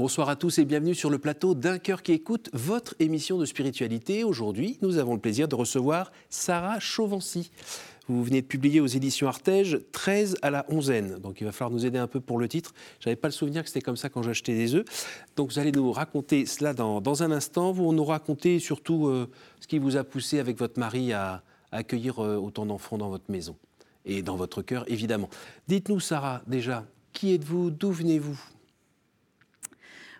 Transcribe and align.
Bonsoir 0.00 0.30
à 0.30 0.36
tous 0.36 0.58
et 0.58 0.64
bienvenue 0.64 0.94
sur 0.94 1.10
le 1.10 1.18
plateau 1.18 1.54
d'un 1.54 1.78
cœur 1.78 2.02
qui 2.02 2.12
écoute 2.12 2.48
votre 2.54 2.94
émission 3.00 3.36
de 3.36 3.44
spiritualité. 3.44 4.24
Aujourd'hui, 4.24 4.78
nous 4.80 4.96
avons 4.96 5.12
le 5.12 5.20
plaisir 5.20 5.46
de 5.46 5.54
recevoir 5.54 6.10
Sarah 6.30 6.80
Chauvency. 6.80 7.50
Vous 8.08 8.24
venez 8.24 8.40
de 8.40 8.46
publier 8.46 8.80
aux 8.80 8.86
éditions 8.86 9.28
Artege 9.28 9.78
13 9.92 10.38
à 10.40 10.48
la 10.48 10.64
onzaine. 10.70 11.18
Donc 11.18 11.42
il 11.42 11.44
va 11.44 11.52
falloir 11.52 11.70
nous 11.70 11.84
aider 11.84 11.98
un 11.98 12.06
peu 12.06 12.18
pour 12.18 12.38
le 12.38 12.48
titre. 12.48 12.72
Je 12.98 13.10
n'avais 13.10 13.16
pas 13.20 13.28
le 13.28 13.32
souvenir 13.32 13.62
que 13.62 13.68
c'était 13.68 13.82
comme 13.82 13.98
ça 13.98 14.08
quand 14.08 14.22
j'achetais 14.22 14.54
des 14.54 14.74
œufs. 14.74 14.86
Donc 15.36 15.52
vous 15.52 15.58
allez 15.58 15.70
nous 15.70 15.92
raconter 15.92 16.46
cela 16.46 16.72
dans, 16.72 17.22
un 17.22 17.30
instant. 17.30 17.70
Vous 17.70 17.92
nous 17.92 18.06
racontez 18.06 18.58
surtout 18.58 19.06
euh, 19.06 19.28
ce 19.60 19.66
qui 19.66 19.78
vous 19.78 19.98
a 19.98 20.04
poussé 20.04 20.38
avec 20.38 20.56
votre 20.56 20.80
mari 20.80 21.12
à, 21.12 21.42
accueillir 21.72 22.24
euh, 22.24 22.36
autant 22.36 22.64
d'enfants 22.64 22.96
dans 22.96 23.10
votre 23.10 23.30
maison 23.30 23.54
et 24.06 24.22
dans 24.22 24.36
votre 24.36 24.62
cœur, 24.62 24.90
évidemment. 24.90 25.28
Dites-nous, 25.68 26.00
Sarah, 26.00 26.40
déjà, 26.46 26.86
qui 27.12 27.34
êtes-vous? 27.34 27.70
D'où 27.70 27.92
venez-vous? 27.92 28.40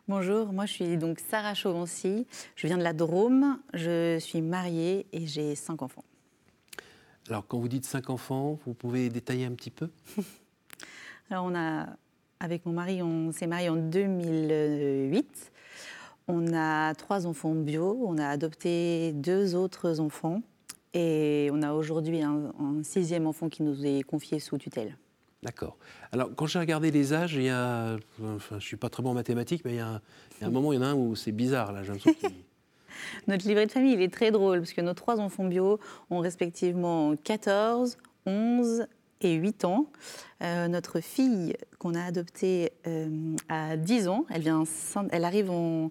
Bonjour, 0.09 0.53
moi 0.53 0.67
je 0.67 0.73
suis 0.73 0.97
donc 0.97 1.21
Sarah 1.21 1.55
Chauvency, 1.55 2.27
je 2.57 2.67
viens 2.67 2.79
de 2.79 2.83
la 2.83 2.95
Drôme, 2.95 3.59
je 3.75 4.19
suis 4.19 4.41
mariée 4.41 5.07
et 5.13 5.27
j'ai 5.27 5.55
cinq 5.55 5.83
enfants. 5.83 6.05
Alors 7.29 7.47
quand 7.47 7.59
vous 7.59 7.69
dites 7.69 7.85
cinq 7.85 8.11
enfants, 8.11 8.59
vous 8.65 8.75
pouvez 8.75 9.09
détailler 9.11 9.45
un 9.45 9.53
petit 9.53 9.71
peu? 9.71 9.91
Alors 11.31 11.45
on 11.45 11.55
a, 11.55 11.87
avec 12.41 12.67
mon 12.67 12.73
mari, 12.73 13.03
on 13.03 13.31
s'est 13.31 13.47
marié 13.47 13.69
en 13.69 13.77
2008. 13.77 15.53
On 16.29 16.55
a 16.55 16.95
trois 16.95 17.27
enfants 17.27 17.55
bio, 17.55 18.01
on 18.05 18.19
a 18.19 18.27
adopté 18.27 19.13
deux 19.13 19.55
autres 19.55 20.01
enfants 20.01 20.43
et 20.95 21.51
on 21.53 21.63
a 21.63 21.73
aujourd'hui 21.73 22.23
un 22.23 22.53
sixième 22.83 23.27
enfant 23.27 23.49
qui 23.49 23.63
nous 23.63 23.85
est 23.85 24.03
confié 24.03 24.41
sous 24.41 24.59
tutelle. 24.59 24.97
D'accord. 25.43 25.79
Alors, 26.13 26.31
quand 26.37 26.47
j'ai 26.47 26.59
regardé 26.59 26.91
les 26.91 27.15
âges, 27.15 27.35
il 27.35 27.45
y 27.45 27.49
a. 27.49 27.97
Enfin, 28.23 28.39
je 28.51 28.55
ne 28.57 28.61
suis 28.61 28.77
pas 28.77 28.91
très 28.91 29.03
bon 29.03 29.11
en 29.11 29.15
mathématiques, 29.15 29.65
mais 29.65 29.73
il 29.73 29.77
y, 29.77 29.81
a, 29.81 30.01
un 30.43 30.51
moment, 30.51 30.73
il 30.73 30.77
y 30.77 30.79
en 30.79 30.83
a 30.83 30.89
un 30.89 30.95
où 30.95 31.17
c'est 31.17 31.33
bizarre, 31.33 31.73
là. 31.73 31.81
Notre 33.27 33.49
livret 33.49 33.67
de 33.67 33.73
famille, 33.73 33.95
il 33.95 34.03
est 34.03 34.13
très 34.13 34.31
drôle, 34.31 34.59
parce 34.59 34.75
que 34.75 34.83
nos 34.83 34.93
trois 34.93 35.19
enfants 35.19 35.45
bio 35.45 35.81
ont 36.11 36.19
respectivement 36.19 37.17
14, 37.17 37.97
11 38.27 38.87
et 39.23 39.35
8 39.35 39.65
ans. 39.65 39.87
Euh, 40.43 40.69
notre 40.69 41.01
fille, 41.01 41.55
qu'on 41.79 41.95
a 41.95 42.05
adoptée 42.05 42.73
euh, 42.87 43.37
à 43.49 43.79
10 43.79 44.09
ans, 44.09 44.27
elle, 44.29 44.43
vient, 44.43 44.65
elle 45.11 45.25
arrive 45.25 45.51
en, 45.51 45.91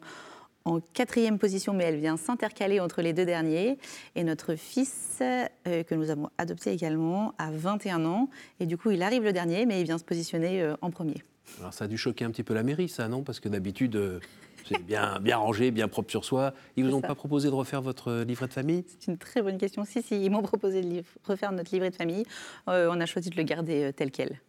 en 0.66 0.80
quatrième 0.80 1.40
position, 1.40 1.74
mais 1.74 1.86
elle 1.86 2.00
vient 2.00 2.18
s'intercaler 2.18 2.80
entre 2.80 3.02
les 3.02 3.14
deux 3.14 3.26
derniers. 3.26 3.78
Et 4.16 4.24
notre 4.24 4.56
fils, 4.56 5.20
euh, 5.22 5.48
que 5.84 5.96
nous 5.96 6.10
avons 6.10 6.30
adopté 6.38 6.72
également, 6.72 7.34
a 7.38 7.52
21 7.52 8.06
ans. 8.06 8.30
Et 8.60 8.66
du 8.66 8.78
coup, 8.78 8.92
il 8.92 9.02
arrive 9.02 9.24
le 9.24 9.34
dernier, 9.34 9.66
mais 9.66 9.82
il 9.82 9.86
vient 9.86 9.98
se 9.98 10.04
positionner 10.04 10.62
euh, 10.62 10.76
en 10.82 10.92
premier. 10.92 11.24
Alors 11.60 11.74
ça 11.74 11.86
a 11.86 11.88
dû 11.88 11.98
choquer 11.98 12.26
un 12.26 12.32
petit 12.32 12.44
peu 12.44 12.54
la 12.54 12.64
mairie, 12.64 12.90
ça, 12.90 13.08
non? 13.08 13.24
Parce 13.24 13.40
que 13.40 13.50
d'habitude, 13.50 13.96
euh, 13.96 14.20
c'est 14.68 14.84
bien, 14.84 15.20
bien 15.20 15.38
rangé, 15.38 15.72
bien 15.72 15.88
propre 15.88 16.12
sur 16.12 16.24
soi. 16.24 16.54
Ils 16.76 16.86
vous 16.86 16.94
ont 16.94 17.02
pas 17.02 17.16
proposé 17.16 17.50
de 17.50 17.56
refaire 17.56 17.82
votre 17.82 18.22
livret 18.22 18.48
de 18.48 18.54
famille? 18.54 18.86
C'est 18.88 19.12
une 19.12 19.18
très 19.18 19.42
bonne 19.42 19.58
question. 19.58 19.84
Si, 19.84 20.04
si, 20.04 20.24
ils 20.24 20.30
m'ont 20.30 20.44
proposé 20.44 20.82
de 20.82 21.04
refaire 21.24 21.52
notre 21.52 21.74
livret 21.74 21.90
de 21.90 21.96
famille. 21.96 22.26
on 22.68 23.02
a 23.02 23.06
choisi 23.08 23.32
de 23.32 23.36
le 23.36 23.44
garder 23.44 23.92
tel 23.96 24.12
quel. 24.12 24.40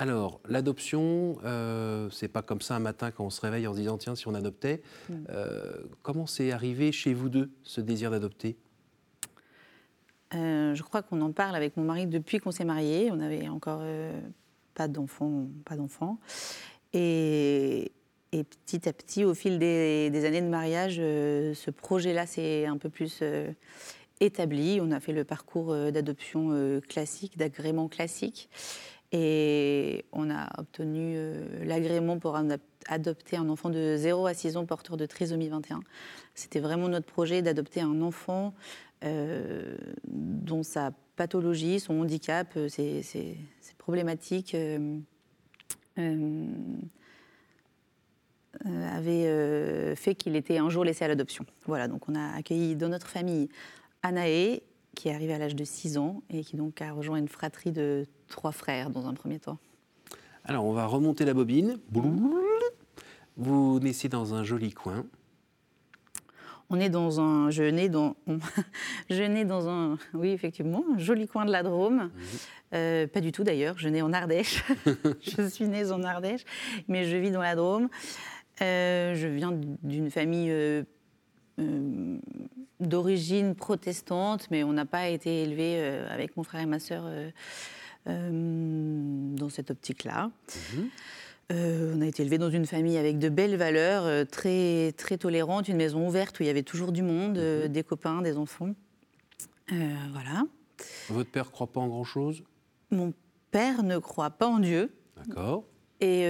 Alors, 0.00 0.40
l'adoption, 0.48 1.36
euh, 1.44 2.08
c'est 2.08 2.28
pas 2.28 2.40
comme 2.40 2.62
ça 2.62 2.74
un 2.74 2.78
matin 2.78 3.10
quand 3.10 3.26
on 3.26 3.28
se 3.28 3.42
réveille 3.42 3.66
en 3.66 3.74
se 3.74 3.80
disant 3.80 3.98
tiens, 3.98 4.14
si 4.14 4.26
on 4.28 4.34
adoptait. 4.34 4.80
Mm. 5.10 5.14
Euh, 5.28 5.74
comment 6.00 6.26
c'est 6.26 6.52
arrivé 6.52 6.90
chez 6.90 7.12
vous 7.12 7.28
deux, 7.28 7.50
ce 7.64 7.82
désir 7.82 8.10
d'adopter? 8.10 8.56
Euh, 10.34 10.74
Je 10.74 10.82
crois 10.82 11.02
qu'on 11.02 11.20
en 11.20 11.32
parle 11.32 11.54
avec 11.54 11.76
mon 11.76 11.84
mari 11.84 12.06
depuis 12.06 12.38
qu'on 12.38 12.50
s'est 12.50 12.64
mariés. 12.64 13.10
On 13.12 13.16
n'avait 13.16 13.46
encore 13.48 13.82
pas 14.72 14.88
d'enfants, 14.88 15.48
pas 15.66 15.76
d'enfants. 15.76 16.18
Et, 16.94 17.92
petit 18.30 18.88
à 18.88 18.94
petit, 18.94 19.26
au 19.26 19.34
fil 19.34 19.58
des, 19.58 20.24
années 20.24 20.40
de 20.40 20.48
mariage, 20.48 20.96
ce 20.96 21.70
projet-là 21.70 22.24
s'est 22.24 22.64
un 22.64 22.78
peu 22.78 22.88
plus 22.88 23.22
établi. 24.20 24.78
On 24.80 24.92
a 24.92 25.00
fait 25.00 25.12
le 25.12 25.24
parcours 25.24 25.74
d'adoption 25.92 26.80
classique, 26.88 27.36
d'agrément 27.36 27.88
classique. 27.88 28.48
Et 29.12 30.04
on 30.12 30.30
a 30.30 30.48
obtenu 30.58 31.14
euh, 31.16 31.64
l'agrément 31.64 32.18
pour 32.18 32.38
adopter 32.86 33.36
un 33.36 33.48
enfant 33.48 33.68
de 33.68 33.96
0 33.96 34.26
à 34.26 34.34
6 34.34 34.56
ans 34.56 34.64
porteur 34.66 34.96
de 34.96 35.04
trisomie 35.04 35.48
21. 35.48 35.80
C'était 36.34 36.60
vraiment 36.60 36.88
notre 36.88 37.06
projet 37.06 37.42
d'adopter 37.42 37.80
un 37.80 38.02
enfant 38.02 38.54
euh, 39.04 39.76
dont 40.06 40.62
sa 40.62 40.92
pathologie, 41.16 41.80
son 41.80 42.00
handicap, 42.00 42.52
euh, 42.56 42.68
ses, 42.68 43.36
problématiques 43.78 44.56
avaient 48.64 49.96
fait 49.96 50.14
qu'il 50.14 50.36
était 50.36 50.58
un 50.58 50.70
jour 50.70 50.84
laissé 50.84 51.04
à 51.04 51.08
l'adoption. 51.08 51.44
Voilà, 51.66 51.88
donc 51.88 52.08
on 52.08 52.14
a 52.14 52.36
accueilli 52.36 52.76
dans 52.76 52.88
notre 52.88 53.08
famille 53.08 53.48
Anaé, 54.02 54.62
qui 54.94 55.08
est 55.08 55.14
arrivée 55.14 55.34
à 55.34 55.38
l'âge 55.38 55.56
de 55.56 55.64
6 55.64 55.98
ans 55.98 56.22
et 56.30 56.42
qui 56.42 56.56
donc 56.56 56.82
a 56.82 56.92
rejoint 56.92 57.18
une 57.18 57.28
fratrie 57.28 57.72
de 57.72 58.06
trois 58.28 58.52
frères 58.52 58.90
dans 58.90 59.06
un 59.06 59.14
premier 59.14 59.38
temps. 59.38 59.58
Alors, 60.44 60.64
on 60.64 60.72
va 60.72 60.86
remonter 60.86 61.24
la 61.24 61.34
bobine. 61.34 61.78
Vous 63.36 63.80
naissez 63.80 64.08
dans 64.08 64.34
un 64.34 64.42
joli 64.42 64.72
coin. 64.72 65.06
On 66.72 66.78
est 66.78 66.88
dans 66.88 67.20
un, 67.20 67.50
je 67.50 67.64
nais 67.64 67.88
dans, 67.88 68.14
je 69.10 69.22
nais 69.22 69.44
dans 69.44 69.68
un, 69.68 69.98
oui 70.14 70.30
effectivement, 70.30 70.84
un 70.94 70.98
joli 70.98 71.26
coin 71.26 71.44
de 71.44 71.50
la 71.50 71.64
Drôme. 71.64 71.96
Mhm. 71.96 72.10
Euh, 72.72 73.06
pas 73.08 73.20
du 73.20 73.32
tout 73.32 73.42
d'ailleurs, 73.42 73.76
je 73.76 73.88
nais 73.88 74.02
en 74.02 74.12
Ardèche. 74.12 74.62
je 75.20 75.48
suis 75.48 75.66
née 75.66 75.90
en 75.90 76.04
Ardèche, 76.04 76.44
mais 76.86 77.04
je 77.04 77.16
vis 77.16 77.32
dans 77.32 77.42
la 77.42 77.56
Drôme. 77.56 77.88
Euh, 78.62 79.14
je 79.16 79.26
viens 79.26 79.52
d'une 79.82 80.10
famille 80.10 80.50
euh, 80.50 80.84
d'origine 82.80 83.54
protestante, 83.54 84.50
mais 84.50 84.64
on 84.64 84.72
n'a 84.72 84.86
pas 84.86 85.08
été 85.08 85.42
élevé 85.42 85.80
avec 86.08 86.36
mon 86.36 86.42
frère 86.42 86.62
et 86.62 86.66
ma 86.66 86.78
sœur 86.78 87.04
euh, 88.06 88.30
dans 89.36 89.50
cette 89.50 89.70
optique-là. 89.70 90.30
Mhm. 90.74 90.88
Euh, 91.52 91.94
on 91.94 92.00
a 92.00 92.06
été 92.06 92.22
élevé 92.22 92.38
dans 92.38 92.48
une 92.48 92.64
famille 92.64 92.96
avec 92.96 93.18
de 93.18 93.28
belles 93.28 93.56
valeurs, 93.56 94.04
euh, 94.04 94.24
très, 94.24 94.92
très 94.92 95.18
tolérantes, 95.18 95.68
une 95.68 95.76
maison 95.76 96.06
ouverte 96.06 96.40
où 96.40 96.42
il 96.42 96.46
y 96.46 96.48
avait 96.48 96.62
toujours 96.62 96.92
du 96.92 97.02
monde, 97.02 97.38
mhm. 97.38 97.68
des 97.68 97.82
copains, 97.82 98.22
des 98.22 98.38
enfants. 98.38 98.74
voilà. 99.68 100.44
Votre 101.10 101.30
père 101.30 101.46
ne 101.46 101.50
croit 101.50 101.66
pas 101.66 101.80
en 101.80 101.88
grand-chose? 101.88 102.42
Mon 102.90 103.12
père 103.50 103.82
ne 103.82 103.98
croit 103.98 104.30
pas 104.30 104.46
en 104.46 104.60
Dieu. 104.60 104.90
D'accord. 105.16 105.64
Et 106.00 106.24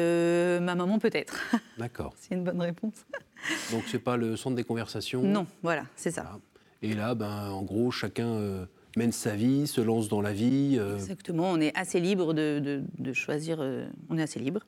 ma 0.60 0.74
maman 0.74 0.98
peut-être. 0.98 1.40
D'accord. 1.78 2.12
c'est 2.16 2.34
une 2.34 2.42
bonne 2.42 2.60
réponse. 2.60 3.06
Donc 3.72 3.84
c'est 3.86 3.98
pas 3.98 4.16
le 4.16 4.36
centre 4.36 4.56
des 4.56 4.64
conversations 4.64 5.22
Non, 5.22 5.46
voilà, 5.62 5.84
c'est 5.96 6.10
ça. 6.10 6.38
Et 6.82 6.94
là, 6.94 7.14
ben, 7.14 7.50
en 7.50 7.62
gros, 7.62 7.90
chacun 7.90 8.66
mène 8.96 9.12
sa 9.12 9.36
vie, 9.36 9.66
se 9.66 9.80
lance 9.80 10.08
dans 10.08 10.20
la 10.20 10.32
vie. 10.32 10.76
Euh. 10.78 10.96
Exactement, 10.96 11.50
on 11.50 11.60
est 11.60 11.76
assez 11.76 12.00
libre 12.00 12.34
de, 12.34 12.82
choisir, 13.12 13.58
euh, 13.60 13.86
on 14.08 14.18
est 14.18 14.22
assez 14.22 14.40
libre. 14.40 14.60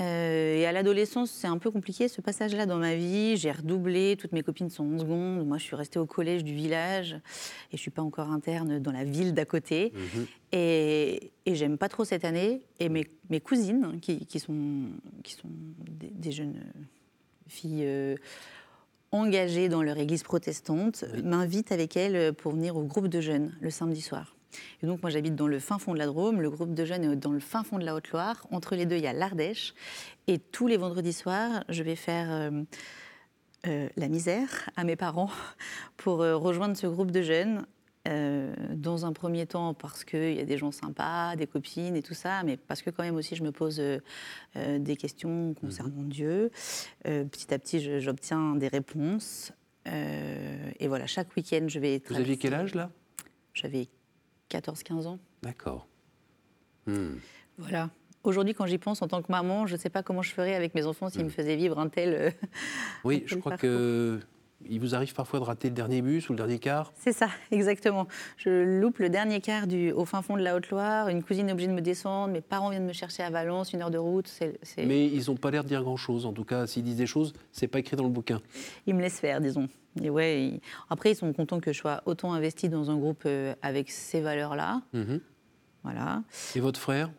Euh, 0.00 0.56
et 0.56 0.64
à 0.64 0.72
l'adolescence, 0.72 1.30
c'est 1.30 1.46
un 1.46 1.58
peu 1.58 1.70
compliqué 1.70 2.08
ce 2.08 2.22
passage-là 2.22 2.64
dans 2.64 2.78
ma 2.78 2.94
vie. 2.94 3.36
J'ai 3.36 3.52
redoublé, 3.52 4.16
toutes 4.18 4.32
mes 4.32 4.42
copines 4.42 4.70
sont 4.70 4.94
en 4.94 4.98
seconde. 4.98 5.46
Moi, 5.46 5.58
je 5.58 5.64
suis 5.64 5.76
restée 5.76 5.98
au 5.98 6.06
collège 6.06 6.42
du 6.42 6.54
village 6.54 7.18
et 7.70 7.76
je 7.76 7.82
suis 7.82 7.90
pas 7.90 8.00
encore 8.00 8.30
interne 8.30 8.78
dans 8.78 8.92
la 8.92 9.04
ville 9.04 9.34
d'à 9.34 9.44
côté. 9.44 9.92
Mhm. 9.94 10.26
Et, 10.52 11.32
et 11.44 11.54
j'aime 11.54 11.76
pas 11.76 11.90
trop 11.90 12.04
cette 12.04 12.24
année. 12.24 12.62
Et 12.78 12.88
mes, 12.88 13.06
mes 13.28 13.40
cousines, 13.40 13.98
qui, 14.00 14.24
qui, 14.24 14.40
sont, 14.40 14.84
qui 15.22 15.34
sont 15.34 15.50
des, 15.90 16.32
jeunes 16.32 16.62
filles 17.50 18.16
engagées 19.12 19.68
dans 19.68 19.82
leur 19.82 19.98
église 19.98 20.22
protestante 20.22 21.04
m'invitent 21.22 21.72
avec 21.72 21.96
elles 21.96 22.32
pour 22.32 22.52
venir 22.52 22.76
au 22.76 22.82
groupe 22.82 23.08
de 23.08 23.20
jeunes 23.20 23.52
le 23.60 23.70
samedi 23.70 24.00
soir. 24.00 24.34
Et 24.82 24.86
donc 24.86 25.02
moi 25.02 25.10
j'habite 25.10 25.34
dans 25.34 25.46
le 25.46 25.58
fin 25.58 25.78
fond 25.78 25.94
de 25.94 25.98
la 25.98 26.06
Drôme, 26.06 26.40
le 26.40 26.50
groupe 26.50 26.74
de 26.74 26.84
jeunes 26.84 27.04
est 27.04 27.16
dans 27.16 27.32
le 27.32 27.40
fin 27.40 27.62
fond 27.62 27.78
de 27.78 27.84
la 27.84 27.94
Haute-Loire. 27.94 28.46
Entre 28.50 28.74
les 28.74 28.86
deux, 28.86 28.96
il 28.96 29.02
y 29.02 29.06
a 29.06 29.12
l'Ardèche. 29.12 29.74
Et 30.26 30.38
tous 30.38 30.66
les 30.66 30.76
vendredis 30.76 31.12
soirs, 31.12 31.64
je 31.68 31.82
vais 31.82 31.96
faire 31.96 32.30
euh, 32.30 32.50
euh, 33.66 33.88
la 33.96 34.08
misère 34.08 34.70
à 34.76 34.84
mes 34.84 34.96
parents 34.96 35.30
pour 35.96 36.22
euh, 36.22 36.36
rejoindre 36.36 36.76
ce 36.76 36.86
groupe 36.86 37.10
de 37.10 37.22
jeunes 37.22 37.66
euh, 38.08 38.54
dans 38.74 39.04
un 39.04 39.12
premier 39.12 39.44
temps 39.44 39.74
parce 39.74 40.04
qu'il 40.04 40.32
y 40.32 40.40
a 40.40 40.44
des 40.46 40.56
gens 40.56 40.72
sympas, 40.72 41.36
des 41.36 41.46
copines 41.46 41.94
et 41.96 42.02
tout 42.02 42.14
ça, 42.14 42.42
mais 42.44 42.56
parce 42.56 42.80
que 42.80 42.88
quand 42.88 43.02
même 43.02 43.16
aussi 43.16 43.36
je 43.36 43.42
me 43.42 43.52
pose 43.52 43.78
euh, 43.78 43.98
euh, 44.56 44.78
des 44.78 44.96
questions 44.96 45.52
concernant 45.52 46.02
mhm. 46.02 46.08
Dieu. 46.08 46.50
petit 47.04 47.52
à 47.52 47.58
petit, 47.58 48.00
j'obtiens 48.00 48.56
des 48.56 48.68
réponses. 48.68 49.52
et 49.86 50.88
voilà, 50.88 51.06
chaque 51.06 51.36
week-end, 51.36 51.66
je 51.68 51.78
vais... 51.78 52.02
Vous 52.08 52.16
aviez 52.16 52.38
quel 52.38 52.54
âge 52.54 52.74
là? 52.74 52.90
J'avais 53.52 53.88
14-15 54.50 55.06
ans. 55.06 55.18
D'accord. 55.42 55.86
Hmm. 56.86 57.16
Voilà. 57.58 57.90
Aujourd'hui, 58.22 58.54
quand 58.54 58.64
j'y 58.64 58.78
pense 58.78 59.02
en 59.02 59.08
tant 59.08 59.20
que 59.20 59.30
maman, 59.30 59.66
je 59.66 59.74
ne 59.74 59.78
sais 59.78 59.90
pas 59.90 60.02
comment 60.02 60.22
je 60.22 60.32
ferais 60.32 60.54
avec 60.54 60.74
mes 60.74 60.86
enfants 60.86 61.10
s'ils 61.10 61.22
me 61.22 61.28
hmm. 61.28 61.32
faisaient 61.32 61.56
vivre 61.56 61.78
un 61.78 61.90
tel. 61.90 62.34
oui, 63.04 63.24
je 63.26 63.36
crois 63.36 63.58
que 63.58 64.20
il 64.68 64.78
vous 64.80 64.94
arrive 64.94 65.14
parfois 65.14 65.40
de 65.40 65.44
rater 65.44 65.68
le 65.68 65.74
dernier 65.74 66.02
bus 66.02 66.28
ou 66.28 66.32
le 66.32 66.36
dernier 66.36 66.58
quart 66.58 66.92
C'est 66.96 67.12
ça, 67.12 67.28
exactement. 67.50 68.06
Je 68.36 68.80
loupe 68.80 68.98
le 68.98 69.08
dernier 69.08 69.40
quart 69.40 69.66
du, 69.66 69.90
au 69.92 70.04
fin 70.04 70.22
fond 70.22 70.36
de 70.36 70.42
la 70.42 70.54
Haute-Loire. 70.56 71.08
Une 71.08 71.22
cousine 71.22 71.48
est 71.48 71.52
obligée 71.52 71.68
de 71.68 71.72
me 71.74 71.80
descendre. 71.80 72.32
Mes 72.32 72.40
parents 72.40 72.70
viennent 72.70 72.86
me 72.86 72.92
chercher 72.92 73.22
à 73.22 73.30
Valence, 73.30 73.72
une 73.72 73.82
heure 73.82 73.90
de 73.90 73.98
route. 73.98 74.30
Mais 74.76 75.06
ils 75.06 75.24
n'ont 75.28 75.36
pas 75.36 75.50
l'air 75.50 75.62
de 75.64 75.68
dire 75.68 75.82
grand-chose. 75.82 76.26
En 76.26 76.32
tout 76.32 76.44
cas, 76.44 76.66
s'ils 76.66 76.82
disent 76.84 76.96
des 76.96 77.06
choses, 77.06 77.32
c'est 77.52 77.68
pas 77.68 77.78
écrit 77.78 77.96
dans 77.96 78.04
le 78.04 78.10
bouquin. 78.10 78.40
Ils 78.86 78.94
me 78.94 79.00
laissent 79.00 79.20
faire, 79.20 79.40
disons. 79.40 79.68
Et 80.00 80.10
ouais, 80.10 80.44
ils- 80.44 80.60
Après, 80.88 81.10
ils 81.12 81.16
sont 81.16 81.32
contents 81.32 81.58
que 81.60 81.72
je 81.72 81.78
sois 81.78 82.02
autant 82.06 82.32
investie 82.32 82.68
dans 82.68 82.90
un 82.90 82.96
groupe 82.96 83.22
euh, 83.26 83.54
avec 83.62 83.90
ces 83.90 84.20
valeurs-là. 84.20 84.82
Mhm. 84.92 85.20
Voilà. 85.82 86.22
Et 86.54 86.60
votre 86.60 86.78
frère? 86.78 87.10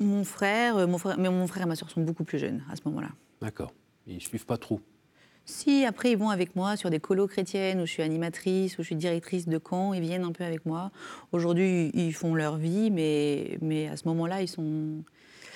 Mon 0.00 0.24
frère, 0.24 0.76
euh, 0.76 0.86
mon 0.86 0.98
frère, 0.98 1.18
mais 1.18 1.28
mon 1.28 1.46
frère 1.46 1.64
et 1.64 1.66
ma 1.66 1.76
soeur 1.76 1.90
sont 1.90 2.00
beaucoup 2.02 2.24
plus 2.24 2.38
jeunes 2.38 2.62
à 2.70 2.76
ce 2.76 2.82
moment-là. 2.86 3.08
D'accord. 3.42 3.72
Ils 4.06 4.20
suivent 4.20 4.46
pas 4.46 4.56
trop. 4.56 4.80
Si 5.50 5.86
après 5.86 6.10
ils 6.12 6.18
vont 6.18 6.28
avec 6.28 6.54
moi 6.56 6.76
sur 6.76 6.90
des 6.90 7.00
colos 7.00 7.26
chrétiennes 7.26 7.80
où 7.80 7.86
je 7.86 7.90
suis 7.92 8.02
animatrice, 8.02 8.74
où 8.78 8.82
je 8.82 8.86
suis 8.88 8.96
directrice 8.96 9.48
de 9.48 9.56
camp, 9.56 9.94
ils 9.94 10.02
viennent 10.02 10.24
un 10.24 10.32
peu 10.32 10.44
avec 10.44 10.66
moi. 10.66 10.90
Aujourd'hui, 11.32 11.90
ils 11.94 12.12
font 12.12 12.34
leur 12.34 12.58
vie, 12.58 12.90
mais, 12.90 13.56
mais 13.62 13.88
à 13.88 13.96
ce 13.96 14.06
moment-là, 14.08 14.42
ils 14.42 14.48
sont. 14.48 15.02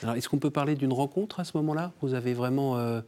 Alors, 0.03 0.15
est-ce 0.15 0.31
qu'on 0.31 0.39
peut 0.39 0.51
parler 0.51 0.77
d'une 0.77 0.95
rencontre 0.95 1.41
à 1.41 1.45
ce 1.45 1.55
moment-là? 1.59 1.93
Vous 2.01 2.15
avez 2.15 2.33
vraiment 2.33 2.79
euh, 2.79 3.03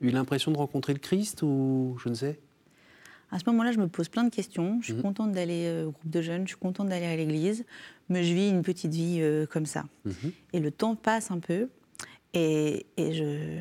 eu 0.00 0.10
l'impression 0.10 0.52
de 0.52 0.58
rencontrer 0.58 0.92
le 0.92 1.00
Christ 1.00 1.42
ou 1.42 1.96
je 2.04 2.08
ne 2.08 2.14
sais? 2.14 2.38
À 3.32 3.40
ce 3.40 3.44
moment-là, 3.48 3.72
je 3.72 3.78
me 3.78 3.88
pose 3.88 4.08
plein 4.08 4.22
de 4.22 4.30
questions. 4.30 4.78
Je 4.80 4.86
suis 4.86 4.94
Mhm. 4.94 5.02
contente 5.02 5.32
d'aller 5.32 5.64
euh, 5.66 5.86
au 5.86 5.90
groupe 5.90 6.08
de 6.08 6.22
jeunes, 6.22 6.42
je 6.44 6.50
suis 6.50 6.56
contente 6.56 6.88
d'aller 6.88 7.06
à 7.06 7.16
l'église, 7.16 7.64
mais 8.08 8.22
je 8.22 8.32
vis 8.32 8.48
une 8.48 8.62
petite 8.62 8.92
vie 8.94 9.18
euh, 9.20 9.44
comme 9.44 9.66
ça. 9.66 9.86
Mhm. 10.04 10.32
Et 10.52 10.60
le 10.60 10.70
temps 10.70 10.94
passe 10.94 11.32
un 11.32 11.40
peu, 11.40 11.68
et, 12.32 12.86
et 12.96 13.12
je. 13.12 13.58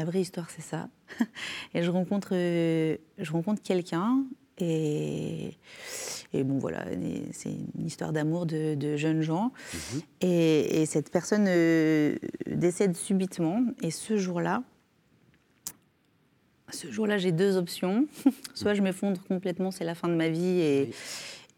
La 0.00 0.06
vraie 0.06 0.22
histoire, 0.22 0.48
c'est 0.48 0.62
ça. 0.62 0.88
et 1.74 1.82
je 1.82 1.90
rencontre, 1.90 2.30
euh, 2.32 2.96
je 3.18 3.32
rencontre 3.32 3.60
quelqu'un, 3.60 4.24
et, 4.56 5.50
et 6.32 6.42
bon, 6.42 6.56
voilà, 6.56 6.86
c'est 7.32 7.50
une 7.50 7.84
histoire 7.86 8.10
d'amour 8.10 8.46
de, 8.46 8.74
de 8.76 8.96
jeunes 8.96 9.20
gens. 9.20 9.52
Mhm. 9.74 10.00
Et, 10.22 10.80
et 10.80 10.86
cette 10.86 11.10
personne 11.10 11.44
euh, 11.48 12.16
décède 12.46 12.96
subitement, 12.96 13.60
et 13.82 13.90
ce 13.90 14.16
jour-là, 14.16 14.62
ce 16.72 16.90
jour-là, 16.90 17.18
j'ai 17.18 17.32
deux 17.32 17.58
options. 17.58 18.06
Soit 18.54 18.72
je 18.72 18.80
m'effondre 18.80 19.22
complètement, 19.24 19.70
c'est 19.70 19.84
la 19.84 19.94
fin 19.94 20.08
de 20.08 20.14
ma 20.14 20.30
vie, 20.30 20.60
et, 20.60 20.84
Oui. 20.88 20.94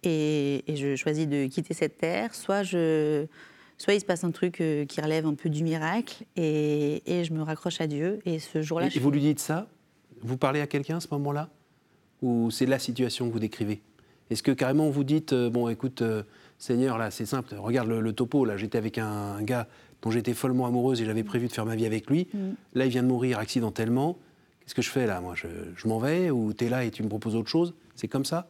et, 0.03 0.65
et 0.73 0.75
je 0.75 0.97
choisis 0.97 1.29
de 1.29 1.47
quitter 1.47 1.75
cette 1.75 1.97
terre. 1.97 2.35
Soit, 2.35 2.65
je, 2.65 3.27
soit 3.83 3.95
il 3.95 4.01
se 4.01 4.05
passe 4.07 4.23
un 4.23 4.31
truc 4.31 4.61
euh, 4.61 4.85
qui 4.85 5.01
relève 5.01 5.27
un 5.27 5.35
peu 5.35 5.49
du 5.51 5.65
miracle, 5.65 6.25
et, 6.37 7.03
et 7.07 7.25
je 7.25 7.33
me 7.33 7.43
raccroche 7.43 7.81
à 7.81 7.87
Dieu. 7.89 8.21
Et 8.25 8.39
ce 8.39 8.63
jour-là, 8.63 8.87
Et 8.87 8.91
je 8.91 9.01
vous 9.01 9.11
lui 9.11 9.21
dites 9.21 9.41
ça? 9.41 9.67
Vous 10.21 10.37
parlez 10.37 10.61
à 10.61 10.69
quelqu'un 10.69 10.99
à 10.99 11.01
ce 11.01 11.09
moment-là? 11.11 11.49
Ou 12.23 12.51
c'est 12.53 12.67
la 12.67 12.79
situation 12.79 13.27
que 13.27 13.33
vous 13.33 13.41
décrivez? 13.41 13.83
Est-ce 14.31 14.43
que 14.45 14.53
carrément 14.53 14.89
vous 14.89 15.03
dites, 15.05 15.33
euh, 15.33 15.51
bon 15.51 15.69
écoute, 15.69 16.01
euh, 16.03 16.23
Seigneur, 16.59 16.97
là 16.97 17.11
c'est 17.11 17.27
simple, 17.27 17.55
regarde 17.57 17.89
le, 17.89 18.01
le 18.01 18.13
topo, 18.13 18.45
là 18.45 18.57
j'étais 18.57 18.79
avec 18.79 18.97
un, 18.99 19.07
un 19.39 19.43
gars 19.43 19.67
dont 20.01 20.13
j'étais 20.13 20.33
follement 20.33 20.67
amoureuse 20.67 21.03
et 21.03 21.05
j'avais 21.05 21.25
prévu 21.25 21.49
de 21.49 21.53
faire 21.53 21.67
ma 21.67 21.75
vie 21.75 21.87
avec 21.87 22.09
lui, 22.09 22.29
Mm. 22.33 22.39
là 22.75 22.85
il 22.87 22.91
vient 22.91 23.03
de 23.03 23.09
mourir 23.09 23.39
accidentellement, 23.41 24.17
qu'est-ce 24.61 24.75
que 24.77 24.81
je 24.83 24.91
fais 24.91 25.07
là? 25.07 25.21
Moi 25.21 25.35
je, 25.35 25.49
je 25.77 25.89
m'en 25.89 25.99
vais 25.99 26.31
ou 26.31 26.53
tu 26.55 26.67
es 26.67 26.69
là 26.69 26.85
et 26.85 26.91
tu 26.93 27.03
me 27.03 27.09
proposes 27.09 27.35
autre 27.35 27.51
chose? 27.51 27.75
C'est 27.97 28.09
comme 28.09 28.25
ça? 28.25 28.49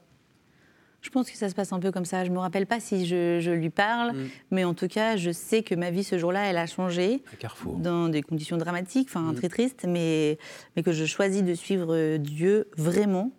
Je 1.03 1.11
pense 1.11 1.29
que 1.31 1.37
ça 1.37 1.49
se 1.49 1.55
passe 1.55 1.73
un 1.73 1.81
peu 1.81 1.91
comme 1.91 2.05
ça. 2.05 2.25
Je 2.25 2.31
me 2.31 2.39
rappelle 2.39 2.67
pas 2.67 2.79
si 2.81 3.07
je, 3.07 3.39
je 3.41 3.51
lui 3.51 3.71
parle, 3.71 4.13
Mm. 4.13 4.29
mais 4.53 4.65
en 4.65 4.73
tout 4.73 4.87
cas, 4.89 5.17
je 5.17 5.31
sais 5.33 5.63
que 5.63 5.75
ma 5.75 5.91
vie 5.91 6.05
ce 6.05 6.17
jour-là, 6.17 6.49
elle 6.49 6.57
a 6.57 6.67
changé 6.67 7.23
À 7.33 7.37
Carrefour. 7.37 7.75
dans 7.77 8.09
des 8.09 8.23
conditions 8.23 8.57
dramatiques, 8.57 9.09
enfin 9.11 9.33
Mm. 9.33 9.35
très 9.35 9.49
tristes, 9.49 9.85
mais, 9.87 10.39
mais 10.77 10.83
que 10.83 10.93
je 10.93 11.05
choisis 11.05 11.43
de 11.43 11.55
suivre 11.55 11.89
euh, 11.95 12.19
Dieu 12.19 12.69
vraiment, 12.77 13.33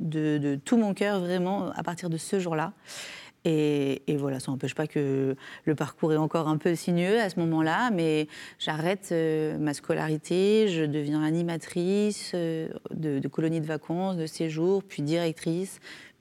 de, 0.00 0.38
de 0.38 0.54
tout 0.54 0.76
mon 0.76 0.94
cœur 0.94 1.18
vraiment, 1.20 1.70
à 1.72 1.82
partir 1.82 2.08
de 2.08 2.16
ce 2.16 2.38
jour-là. 2.38 2.72
Et, 3.44 4.02
et 4.08 4.16
voilà, 4.16 4.40
ça 4.40 4.50
n'empêche 4.50 4.74
pas 4.74 4.86
que 4.88 5.36
le 5.64 5.74
parcours 5.74 6.12
est 6.12 6.16
encore 6.16 6.48
un 6.48 6.56
peu 6.58 6.74
sinueux 6.74 7.20
à 7.20 7.30
ce 7.30 7.38
moment-là, 7.40 7.90
mais 7.92 8.26
j'arrête 8.58 9.08
euh, 9.12 9.56
ma 9.58 9.74
scolarité, 9.74 10.66
je 10.68 10.84
deviens 10.84 11.22
animatrice 11.22 12.32
euh, 12.34 12.68
de, 12.92 13.20
de 13.20 13.28
colonies 13.28 13.60
de 13.60 13.66
vacances, 13.66 14.16
de 14.16 14.26
séjours, 14.26 14.82
puis 14.82 15.02
directrice. 15.02 15.78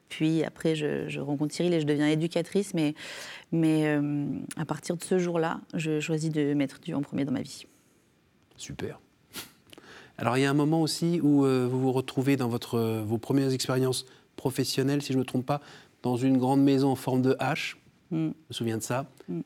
Puis 0.09 0.43
après, 0.43 0.75
je, 0.75 1.07
je 1.07 1.19
rencontre 1.19 1.53
Cyril 1.53 1.73
et 1.73 1.81
je 1.81 1.85
deviens 1.85 2.07
éducatrice. 2.07 2.73
Mais, 2.73 2.93
mais 3.51 3.87
euh, 3.87 4.25
à 4.55 4.65
partir 4.65 4.97
de 4.97 5.03
ce 5.03 5.19
jour-là, 5.19 5.59
je 5.73 5.99
choisis 5.99 6.31
de 6.31 6.53
mettre 6.53 6.79
Dieu 6.79 6.95
en 6.95 7.01
premier 7.01 7.25
dans 7.25 7.31
ma 7.31 7.41
vie. 7.41 7.65
Super. 8.55 8.99
Alors 10.17 10.37
il 10.37 10.41
y 10.41 10.45
a 10.45 10.49
un 10.49 10.55
moment 10.55 10.81
aussi 10.81 11.19
où 11.21 11.45
euh, 11.45 11.67
vous 11.69 11.79
vous 11.79 11.91
retrouvez 11.91 12.37
dans 12.37 12.47
votre, 12.47 12.75
euh, 12.75 13.03
vos 13.03 13.19
premières 13.19 13.51
expériences 13.51 14.07
professionnelles, 14.35 15.03
si 15.03 15.13
je 15.13 15.17
ne 15.17 15.19
me 15.19 15.25
trompe 15.25 15.45
pas, 15.45 15.61
dans 16.01 16.15
une 16.15 16.37
grande 16.37 16.63
maison 16.63 16.89
en 16.89 16.95
forme 16.95 17.21
de 17.21 17.33
H. 17.33 17.75
Mm. 18.09 18.15
Je 18.15 18.25
me 18.25 18.33
souviens 18.49 18.77
de 18.77 18.83
ça. 18.83 19.05
Mm. 19.27 19.41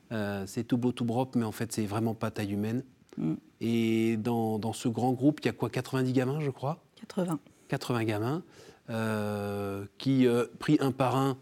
C'est 0.45 0.63
tout 0.63 0.77
beau, 0.77 0.91
tout 0.91 1.05
propre, 1.05 1.37
mais 1.37 1.45
en 1.45 1.51
fait, 1.51 1.71
c'est 1.73 1.85
vraiment 1.85 2.13
pas 2.13 2.31
taille 2.31 2.53
humaine. 2.53 2.83
Mm. 3.17 3.33
Et 3.59 4.17
dans, 4.17 4.59
dans 4.59 4.73
ce 4.73 4.87
grand 4.87 5.11
groupe, 5.11 5.39
il 5.41 5.47
y 5.47 5.49
a 5.49 5.53
quoi? 5.53 5.69
90 5.69 6.13
gamins, 6.13 6.39
je 6.39 6.51
crois? 6.51 6.81
80. 7.01 7.39
80 7.67 8.03
gamins 8.05 8.43
euh, 8.91 9.85
qui, 9.97 10.27
euh, 10.27 10.45
pris 10.59 10.77
un 10.79 10.91
par 10.91 11.15
un, 11.15 11.37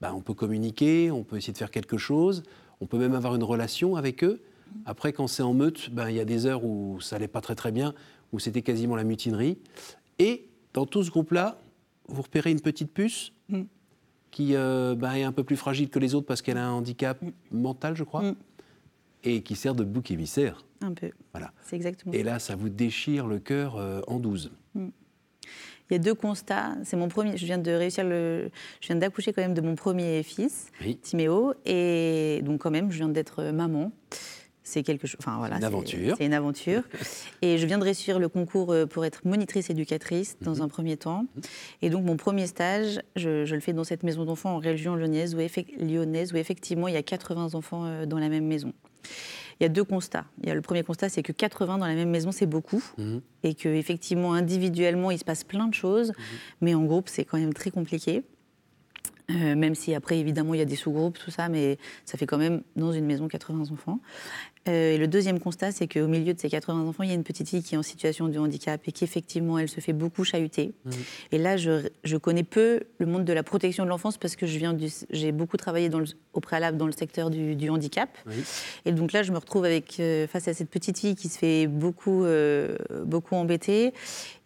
bah, 0.00 0.12
on 0.14 0.20
peut 0.20 0.34
communiquer, 0.34 1.10
on 1.10 1.22
peut 1.24 1.36
essayer 1.36 1.52
de 1.52 1.58
faire 1.58 1.70
quelque 1.70 1.96
chose, 1.98 2.42
on 2.80 2.86
peut 2.86 2.98
même 2.98 3.14
avoir 3.14 3.34
une 3.36 3.44
relation 3.44 3.96
avec 3.96 4.24
eux. 4.24 4.40
Après, 4.84 5.12
quand 5.12 5.26
c'est 5.26 5.42
en 5.42 5.54
meute, 5.54 5.90
ben, 5.90 6.08
il 6.10 6.16
y 6.16 6.20
a 6.20 6.24
des 6.24 6.46
heures 6.46 6.64
où 6.64 7.00
ça 7.00 7.16
n'allait 7.16 7.28
pas 7.28 7.40
très 7.40 7.54
très 7.54 7.72
bien, 7.72 7.94
où 8.32 8.38
c'était 8.38 8.62
quasiment 8.62 8.96
la 8.96 9.04
mutinerie. 9.04 9.58
Et 10.18 10.48
dans 10.74 10.84
tout 10.86 11.02
ce 11.02 11.10
groupe-là, 11.10 11.58
vous 12.08 12.22
repérez 12.22 12.50
une 12.50 12.60
petite 12.60 12.92
puce 12.92 13.32
Mm. 13.48 13.62
qui 14.32 14.56
euh, 14.56 14.96
ben, 14.96 15.14
est 15.14 15.22
un 15.22 15.30
peu 15.32 15.44
plus 15.44 15.56
fragile 15.56 15.88
que 15.88 16.00
les 16.00 16.14
autres 16.16 16.26
parce 16.26 16.42
qu'elle 16.42 16.58
a 16.58 16.66
un 16.66 16.72
handicap 16.72 17.22
mental, 17.52 17.94
je 17.96 18.02
crois, 18.02 18.22
Mm. 18.22 18.34
et 19.24 19.42
qui 19.42 19.54
sert 19.54 19.74
de 19.76 19.84
bouc 19.84 20.10
émissaire. 20.10 20.64
Un 20.82 20.92
peu. 20.92 21.10
Voilà. 21.32 21.52
C'est 21.62 21.76
exactement 21.76 22.12
Et 22.12 22.22
là, 22.24 22.38
ça 22.40 22.56
vous 22.56 22.68
déchire 22.68 23.26
le 23.28 23.38
cœur 23.38 23.76
euh, 23.76 24.00
en 24.08 24.18
douze. 24.18 24.50
Il 25.90 25.94
y 25.94 25.96
a 25.96 25.98
deux 26.00 26.14
constats. 26.14 26.74
C'est 26.84 26.96
mon 26.96 27.08
premier. 27.08 27.36
Je 27.36 27.44
viens 27.46 27.58
de 27.58 27.70
réussir 27.70 28.04
le. 28.04 28.50
Je 28.80 28.86
viens 28.88 28.96
d'accoucher 28.96 29.32
quand 29.32 29.42
même 29.42 29.54
de 29.54 29.60
mon 29.60 29.74
premier 29.76 30.22
fils, 30.22 30.66
Oui. 30.80 30.96
Timéo, 30.96 31.54
et 31.64 32.40
donc 32.44 32.60
quand 32.60 32.70
même, 32.70 32.90
je 32.90 32.98
viens 32.98 33.08
d'être 33.08 33.42
maman. 33.44 33.92
C'est 34.68 34.82
quelque 34.82 35.06
chose. 35.06 35.18
Enfin 35.20 35.36
voilà. 35.38 35.58
une 35.58 35.64
aventure. 35.64 36.16
C'est 36.18 36.26
une 36.26 36.34
aventure. 36.34 36.82
et 37.42 37.56
je 37.56 37.64
viens 37.68 37.78
de 37.78 37.84
réussir 37.84 38.18
le 38.18 38.28
concours 38.28 38.72
euh, 38.72 38.84
pour 38.84 39.04
être 39.04 39.20
monitrice 39.24 39.70
éducatrice 39.70 40.36
dans 40.40 40.54
Mhm. 40.56 40.62
un 40.62 40.68
premier 40.68 40.96
temps. 40.96 41.24
Et 41.82 41.88
donc 41.90 42.04
mon 42.04 42.16
premier 42.16 42.48
stage, 42.48 42.98
je, 43.14 43.44
je 43.44 43.54
le 43.54 43.60
fais 43.60 43.72
dans 43.72 43.84
cette 43.84 44.02
maison 44.02 44.24
d'enfants 44.24 44.56
en 44.56 44.58
région 44.58 44.96
lyonnaise 44.96 45.36
où, 45.36 45.38
lyonnaise, 45.78 46.32
où 46.32 46.36
effectivement 46.36 46.88
il 46.88 46.94
y 46.94 46.96
a 46.96 47.02
80 47.04 47.54
enfants 47.54 47.84
euh, 47.86 48.06
dans 48.06 48.18
la 48.18 48.28
même 48.28 48.44
maison. 48.46 48.72
Il 49.58 49.62
y 49.62 49.66
a 49.66 49.68
deux 49.70 49.84
constats. 49.84 50.26
Il 50.42 50.48
y 50.48 50.52
a 50.52 50.54
le 50.54 50.60
premier 50.60 50.82
constat, 50.82 51.08
c'est 51.08 51.22
que 51.22 51.32
80 51.32 51.78
dans 51.78 51.86
la 51.86 51.94
même 51.94 52.10
maison, 52.10 52.30
c'est 52.32 52.46
beaucoup 52.46 52.82
Mhm. 52.98 53.20
et 53.42 53.54
que 53.54 53.68
effectivement 53.68 54.34
individuellement 54.34 55.10
il 55.10 55.18
se 55.18 55.24
passe 55.24 55.44
plein 55.44 55.66
de 55.66 55.74
choses, 55.74 56.12
mais 56.60 56.74
en 56.74 56.84
groupe 56.84 57.08
c'est 57.08 57.24
quand 57.24 57.38
même 57.38 57.54
très 57.54 57.70
compliqué. 57.70 58.22
Euh, 59.30 59.56
même 59.56 59.74
si 59.74 59.92
après 59.94 60.18
évidemment 60.20 60.54
il 60.54 60.58
y 60.58 60.62
a 60.62 60.66
des 60.66 60.76
sous-groupes 60.76 61.18
tout 61.18 61.32
ça, 61.32 61.48
mais 61.48 61.78
ça 62.04 62.16
fait 62.16 62.26
quand 62.26 62.38
même 62.38 62.62
dans 62.76 62.92
une 62.92 63.06
maison 63.06 63.26
80 63.26 63.72
enfants. 63.72 63.98
Euh, 64.68 64.94
et 64.94 64.98
le 64.98 65.06
deuxième 65.06 65.38
constat, 65.38 65.70
c'est 65.72 65.86
qu'au 65.86 66.08
milieu 66.08 66.34
de 66.34 66.40
ces 66.40 66.48
80 66.48 66.86
enfants, 66.88 67.02
il 67.02 67.08
y 67.08 67.12
a 67.12 67.14
une 67.14 67.22
petite 67.24 67.48
fille 67.48 67.62
qui 67.62 67.74
est 67.74 67.78
en 67.78 67.82
situation 67.82 68.28
de 68.28 68.38
handicap 68.38 68.80
et 68.86 68.92
qu'effectivement 68.92 69.58
elle 69.58 69.68
se 69.68 69.80
fait 69.80 69.92
beaucoup 69.92 70.24
chahuter. 70.24 70.72
Mhm. 70.84 70.92
Et 71.32 71.38
là, 71.38 71.56
je, 71.56 71.88
je 72.04 72.16
connais 72.16 72.42
peu 72.42 72.80
le 72.98 73.06
monde 73.06 73.24
de 73.24 73.32
la 73.32 73.42
protection 73.42 73.84
de 73.84 73.88
l'enfance 73.90 74.18
parce 74.18 74.34
que 74.36 74.46
je 74.46 74.58
viens 74.58 74.72
du, 74.72 74.88
j'ai 75.10 75.32
beaucoup 75.32 75.56
travaillé 75.56 75.88
dans 75.88 76.00
le- 76.00 76.06
au 76.32 76.40
préalable 76.40 76.76
dans 76.78 76.86
le 76.86 76.92
secteur 76.92 77.30
du, 77.30 77.54
du 77.56 77.70
handicap. 77.70 78.10
Oui. 78.26 78.34
Et 78.84 78.92
donc 78.92 79.12
là, 79.12 79.22
je 79.22 79.32
me 79.32 79.38
retrouve 79.38 79.64
avec, 79.64 79.98
euh, 80.00 80.26
face 80.26 80.48
à 80.48 80.54
cette 80.54 80.68
petite 80.70 80.98
fille 80.98 81.14
qui 81.14 81.28
se 81.28 81.38
fait 81.38 81.66
beaucoup, 81.66 82.24
euh, 82.24 82.76
beaucoup 83.04 83.34
embêter. 83.36 83.92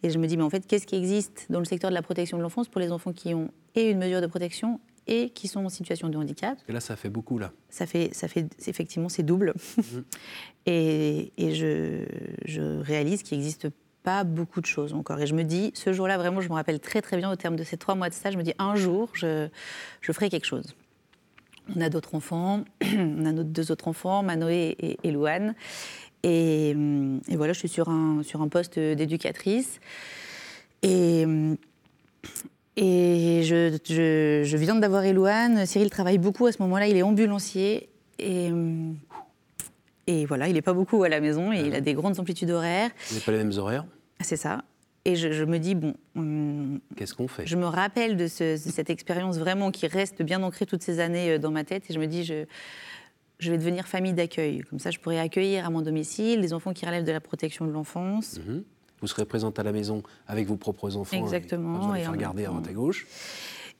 Et 0.03 0.09
je 0.09 0.17
me 0.19 0.27
dis, 0.27 0.37
mais 0.37 0.43
en 0.43 0.49
fait, 0.49 0.65
qu'est-ce 0.67 0.87
qui 0.87 0.95
existe 0.95 1.47
dans 1.49 1.59
le 1.59 1.65
secteur 1.65 1.89
de 1.89 1.95
la 1.95 2.01
protection 2.01 2.37
de 2.37 2.43
l'enfance 2.43 2.67
pour 2.67 2.79
les 2.81 2.91
enfants 2.91 3.11
qui 3.13 3.33
ont 3.33 3.49
et 3.75 3.89
une 3.89 3.99
mesure 3.99 4.19
de 4.21 4.27
protection 4.27 4.79
et 5.07 5.29
qui 5.29 5.47
sont 5.47 5.65
en 5.65 5.69
situation 5.69 6.09
de 6.09 6.17
handicap 6.17 6.57
que 6.65 6.71
là, 6.71 6.79
ça 6.79 6.95
fait 6.95 7.09
beaucoup, 7.09 7.39
là. 7.39 7.51
ça 7.69 7.85
fait, 7.85 8.13
ça 8.13 8.27
fait 8.27 8.47
effectivement, 8.67 9.09
c'est 9.09 9.23
double. 9.23 9.53
et 10.65 11.31
et 11.37 11.55
je, 11.55 12.05
je 12.45 12.79
réalise 12.79 13.23
qu'il 13.23 13.37
n'existe 13.37 13.69
pas 14.03 14.23
beaucoup 14.23 14.61
de 14.61 14.65
choses 14.65 14.93
encore. 14.93 15.19
Et 15.19 15.27
je 15.27 15.35
me 15.35 15.43
dis, 15.43 15.71
ce 15.75 15.93
jour-là, 15.93 16.17
vraiment, 16.17 16.41
je 16.41 16.49
me 16.49 16.53
rappelle 16.53 16.79
très 16.79 17.01
très 17.01 17.17
bien 17.17 17.31
au 17.31 17.35
terme 17.35 17.55
de 17.55 17.63
ces 17.63 17.77
trois 17.77 17.95
mois 17.95 18.09
de 18.09 18.13
stage, 18.13 18.33
je 18.33 18.37
me 18.37 18.43
dis, 18.43 18.53
un 18.57 18.75
jour, 18.75 19.09
je, 19.13 19.47
je 20.01 20.11
ferai 20.11 20.29
quelque 20.29 20.47
chose. 20.47 20.75
On 21.75 21.81
a 21.81 21.89
d'autres 21.89 22.15
enfants, 22.15 22.63
on 22.83 23.25
a 23.25 23.31
nos 23.31 23.43
deux 23.43 23.71
autres 23.71 23.87
enfants, 23.87 24.23
Manoé 24.23 24.75
et, 24.79 24.97
et 25.03 25.11
Louane. 25.11 25.55
Et, 26.23 26.69
et 27.27 27.35
voilà, 27.35 27.53
je 27.53 27.59
suis 27.59 27.69
sur 27.69 27.89
un, 27.89 28.21
sur 28.23 28.41
un 28.41 28.47
poste 28.47 28.77
d'éducatrice. 28.77 29.79
Et, 30.83 31.25
et 32.81 33.43
je, 33.43 33.77
je, 33.87 34.41
je 34.43 34.57
viens 34.57 34.75
d'avoir 34.75 35.03
Elouane. 35.05 35.65
Cyril 35.67 35.91
travaille 35.91 36.17
beaucoup 36.17 36.47
à 36.47 36.51
ce 36.51 36.61
moment-là, 36.63 36.87
il 36.87 36.97
est 36.97 37.03
ambulancier. 37.03 37.89
Et, 38.17 38.49
et 40.07 40.25
voilà, 40.25 40.47
il 40.47 40.53
n'est 40.53 40.61
pas 40.63 40.73
beaucoup 40.73 41.03
à 41.03 41.09
la 41.09 41.19
maison 41.19 41.53
et 41.53 41.61
il 41.61 41.75
a 41.75 41.81
des 41.81 41.93
grandes 41.93 42.19
amplitudes 42.19 42.49
horaires. 42.49 42.89
Vous 43.07 43.13
n'avez 43.13 43.25
pas 43.25 43.31
les 43.31 43.37
mêmes 43.37 43.57
horaires? 43.57 43.85
C'est 44.19 44.35
ça. 44.35 44.63
et 45.05 45.15
je, 45.15 45.43
me 45.45 45.59
dis, 45.59 45.75
bon. 45.75 45.93
Hum, 46.15 46.79
Qu'est-ce 46.95 47.13
qu'on 47.13 47.27
fait? 47.27 47.45
Je 47.45 47.55
me 47.55 47.65
rappelle 47.65 48.17
de, 48.17 48.27
cette 48.27 48.89
expérience 48.89 49.37
vraiment 49.37 49.69
qui 49.69 49.85
reste 49.85 50.23
bien 50.23 50.41
ancrée 50.41 50.65
toutes 50.65 50.83
ces 50.83 50.99
années 50.99 51.31
euh, 51.31 51.37
dans 51.37 51.51
ma 51.51 51.63
tête. 51.63 51.83
Et 51.89 51.93
je 51.93 51.99
me 51.99 52.07
dis, 52.07 52.23
je, 52.23 52.45
je 53.37 53.51
vais 53.51 53.57
devenir 53.57 53.87
famille 53.87 54.13
d'accueil. 54.13 54.61
Comme 54.69 54.79
ça, 54.79 54.89
je 54.89 54.99
pourrais 54.99 55.19
accueillir 55.19 55.65
à 55.67 55.69
mon 55.69 55.81
domicile 55.81 56.41
des 56.41 56.53
enfants 56.53 56.73
qui 56.73 56.85
relèvent 56.85 57.05
de 57.05 57.11
la 57.11 57.21
protection 57.21 57.65
de 57.65 57.71
l'enfance. 57.71 58.39
Mhm. 58.39 58.63
Vous 59.01 59.07
serez 59.07 59.25
présente 59.25 59.59
à 59.59 59.63
la 59.63 59.71
maison 59.71 60.03
avec 60.27 60.47
vos 60.47 60.57
propres 60.57 60.95
enfants. 60.95 61.17
Exactement. 61.17 61.93
Et 61.95 61.97
allez 61.97 62.03
faire 62.03 62.17
garder 62.17 62.45
à 62.45 62.49
droite 62.49 62.67
à 62.67 62.73
gauche. 62.73 63.07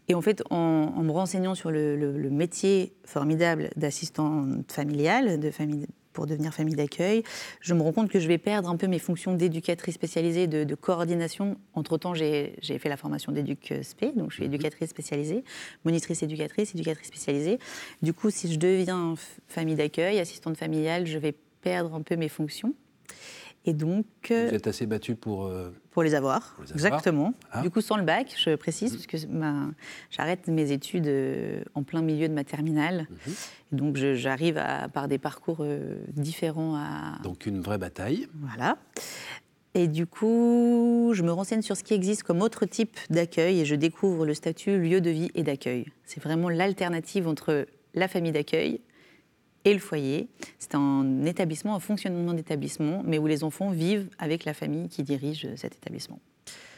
Et 0.08 0.16
en 0.16 0.22
fait, 0.22 0.44
en, 0.50 1.04
me 1.04 1.12
renseignant 1.12 1.56
sur 1.56 1.72
le, 1.72 1.96
le 1.96 2.30
métier 2.30 2.94
formidable 3.06 3.70
d'assistante 3.75 4.72
familiale, 4.72 5.40
de 5.40 5.51
famille 5.51 5.86
pour 6.13 6.28
devenir 6.28 6.54
famille 6.54 6.75
d'accueil, 6.75 7.24
je 7.60 7.74
me 7.74 7.82
rends 7.82 7.92
compte 7.92 8.10
que 8.10 8.20
je 8.20 8.28
vais 8.28 8.38
perdre 8.38 8.70
un 8.70 8.78
peu 8.78 8.88
mes 8.88 9.00
fonctions 9.00 9.34
d'éducatrice 9.34 9.96
spécialisée, 9.96 10.48
de, 10.48 10.75
coordination. 10.75 11.58
Entre-temps, 11.74 12.13
j'ai 12.13 12.56
fait 12.62 12.90
la 12.90 12.98
formation 12.98 13.32
d'éduc 13.32 13.74
spé, 13.84 14.12
donc 14.16 14.32
je 14.32 14.36
suis 14.36 14.48
mhm. 14.48 14.54
éducatrice 14.54 14.90
spécialisée, 14.90 15.44
monitrice 15.86 16.24
éducatrice, 16.24 16.74
éducatrice 16.74 17.08
spécialisée. 17.08 17.60
Du 18.01 18.13
coup, 18.13 18.30
si 18.30 18.51
je 18.51 18.60
deviens 18.60 19.16
famille 19.48 19.75
d'accueil, 19.75 20.20
assistante 20.20 20.58
familiale, 20.58 21.06
je 21.06 21.18
vais 21.18 21.36
perdre 21.62 21.94
un 21.94 22.01
peu 22.01 22.16
mes 22.16 22.30
fonctions. 22.30 22.74
Et 23.65 23.74
donc. 23.74 24.06
Euh, 24.32 24.48
Vous 24.50 24.56
êtes 24.56 24.68
assez 24.68 24.86
battu 24.86 25.15
pour. 25.15 25.46
Euh, 25.46 25.72
pour 25.91 26.03
les 26.03 26.15
avoir, 26.15 26.58
exactement. 26.72 27.34
Du 27.62 27.70
coup, 27.70 27.82
sans 27.82 27.98
le 27.98 28.03
bac, 28.03 28.34
je 28.38 28.56
précise, 28.56 28.96
parce 28.96 29.08
que 29.08 29.18
j'arrête 30.10 30.48
mes 30.48 30.72
études 30.72 31.08
euh, 31.08 31.63
en 31.75 31.84
plein 31.84 32.01
milieu 32.01 32.30
de 32.30 32.34
ma 32.34 32.44
terminale. 32.44 33.08
Mhm. 33.10 33.34
donc, 33.74 33.98
j'arrive 33.98 34.63
par 34.94 35.08
des 35.08 35.18
parcours 35.18 35.65
différents 36.13 36.75
à. 36.75 37.22
Donc, 37.24 37.46
une 37.46 37.62
vraie 37.62 37.77
bataille. 37.77 38.27
Voilà. 38.36 38.77
Et 39.74 39.88
du 39.88 40.06
coup, 40.06 41.12
je 41.13 41.24
me 41.24 41.32
renseigne 41.32 41.62
sur 41.62 41.77
ce 41.77 41.84
qui 41.84 41.94
existe 41.94 42.24
comme 42.24 42.41
autre 42.41 42.65
type 42.65 42.98
d'accueil 43.10 43.62
et 43.62 43.65
je 43.65 43.75
découvre 43.75 44.25
le 44.25 44.34
statut 44.34 44.77
lieu 44.77 45.00
de 45.00 45.10
vie 45.10 45.32
et 45.34 45.44
d'accueil. 45.44 45.86
C'est 46.03 46.22
vraiment 46.22 46.50
l'alternative 46.50 47.25
entre 47.27 47.65
la 47.94 48.08
famille 48.10 48.34
d'accueil 48.34 48.82
et 49.65 49.74
le 49.74 49.80
foyer. 49.80 50.27
C'est 50.60 50.75
un 50.75 51.24
établissement, 51.25 51.75
un 51.75 51.80
fonctionnement 51.80 52.34
d'établissement, 52.34 53.03
mais 53.06 53.18
où 53.18 53.27
les 53.27 53.44
enfants 53.44 53.72
vivent 53.72 54.10
avec 54.18 54.46
la 54.46 54.53
famille 54.53 54.89
qui 54.89 55.03
dirige 55.03 55.48
cet 55.56 55.75
établissement. 55.75 56.20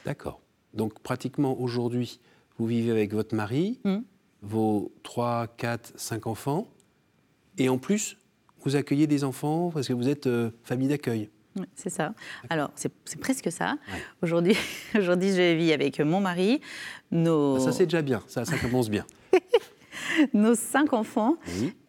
D'accord. 0.06 0.42
Donc 0.74 1.00
pratiquement 1.00 1.60
aujourd'hui, 1.60 2.20
vous 2.58 2.66
vivez 2.66 2.92
avec 2.92 3.14
votre 3.14 3.36
mari, 3.36 3.80
mmh. 3.84 3.98
vos 4.42 4.92
3, 5.04 5.48
4, 5.58 5.94
5 5.96 6.28
enfants, 6.28 6.68
et 7.58 7.70
en 7.70 7.78
plus, 7.78 8.18
vous 8.64 8.76
accueillez 8.76 9.08
des 9.08 9.24
enfants 9.24 9.70
parce 9.72 9.88
que 9.88 9.94
vous 9.94 10.10
êtes 10.10 10.28
euh, 10.28 10.52
famille 10.64 10.88
d'accueil. 10.88 11.30
c'est 11.76 11.90
ça. 11.90 12.14
Alors, 12.50 12.72
c'est 12.76 13.20
presque 13.20 13.52
ça. 13.52 13.78
Aujourd'hui, 14.22 14.58
Aujourd'hui, 14.98 15.30
je 15.30 15.56
vis 15.56 15.74
avec 15.74 16.00
mon 16.00 16.20
mari. 16.20 16.62
Nos... 17.12 17.60
Ça, 17.60 17.72
c'est 17.72 17.86
déjà 17.86 18.02
bien. 18.02 18.24
Ça, 18.28 18.46
ça 18.46 18.58
commence 18.58 18.90
bien. 18.90 19.06
nos 20.34 20.56
cinq 20.56 20.94
enfants. 20.94 21.38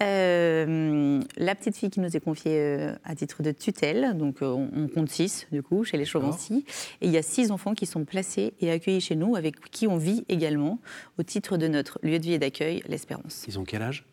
Euh, 0.02 1.20
la 1.36 1.54
petite 1.54 1.76
fille 1.76 1.90
qui 1.90 2.00
nous 2.00 2.16
est 2.16 2.20
confiée 2.20 2.58
euh, 2.58 2.94
à 3.04 3.14
titre 3.14 3.42
de 3.42 3.52
tutelle, 3.52 4.16
donc 4.16 4.42
euh, 4.42 4.46
on, 4.46 4.88
compte 4.88 5.10
six 5.10 5.46
du 5.52 5.62
coup 5.62 5.84
chez 5.84 5.96
les 5.96 6.04
Chauvency. 6.04 6.64
Et 7.00 7.06
il 7.06 7.12
y 7.12 7.16
a 7.16 7.22
six 7.22 7.50
enfants 7.50 7.74
qui 7.74 7.86
sont 7.86 8.04
placés 8.04 8.54
et 8.60 8.70
accueillis 8.70 9.00
chez 9.00 9.16
nous, 9.16 9.36
avec 9.36 9.60
qui 9.70 9.86
on 9.86 9.96
vit 9.96 10.24
également 10.28 10.78
au 11.18 11.22
titre 11.22 11.56
de 11.56 11.68
notre 11.68 11.98
lieu 12.02 12.18
de 12.18 12.24
vie 12.24 12.34
et 12.34 12.38
d'accueil, 12.38 12.82
l'Espérance. 12.88 13.44
Ils 13.48 13.58
ont 13.58 13.64
quel 13.64 13.82
âge? 13.82 14.04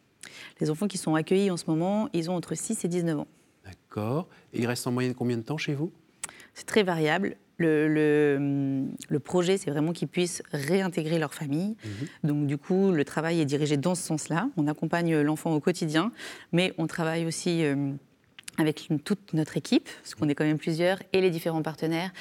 Les 0.59 0.69
enfants 0.69 0.87
qui 0.87 0.97
sont 0.97 1.15
accueillis 1.15 1.51
en 1.51 1.57
ce 1.57 1.65
moment, 1.67 2.09
ils 2.13 2.29
ont 2.29 2.35
entre 2.35 2.55
6 2.55 2.85
et 2.85 2.87
19 2.87 3.19
ans. 3.19 3.27
D'accord. 3.65 4.27
Et 4.53 4.59
ils 4.59 4.67
restent 4.67 4.87
en 4.87 4.91
moyenne 4.91 5.13
combien 5.13 5.37
de 5.37 5.43
temps 5.43 5.57
chez 5.57 5.73
vous? 5.73 5.91
C'est 6.53 6.65
très 6.65 6.83
variable. 6.83 7.35
Le, 7.57 8.87
le, 9.07 9.19
projet, 9.19 9.57
c'est 9.57 9.69
vraiment 9.69 9.91
qu'ils 9.93 10.07
puissent 10.07 10.41
réintégrer 10.51 11.19
leur 11.19 11.33
famille. 11.33 11.75
Mhm. 11.83 12.29
Donc, 12.29 12.47
du 12.47 12.57
coup, 12.57 12.91
le 12.91 13.05
travail 13.05 13.39
est 13.39 13.45
dirigé 13.45 13.77
dans 13.77 13.93
ce 13.93 14.01
sens-là. 14.01 14.49
On 14.57 14.65
accompagne 14.65 15.21
l'enfant 15.21 15.53
au 15.53 15.59
quotidien, 15.59 16.11
mais 16.51 16.73
on 16.79 16.87
travaille 16.87 17.25
aussi. 17.25 17.63
Euh, 17.63 17.93
avec 18.61 18.87
toute 19.03 19.33
notre 19.33 19.57
équipe, 19.57 19.89
parce 20.01 20.15
qu'on 20.15 20.29
est 20.29 20.35
quand 20.35 20.45
même 20.45 20.57
plusieurs, 20.57 20.99
et 21.11 21.19
les 21.19 21.29
différents 21.29 21.61
partenaires, 21.61 22.11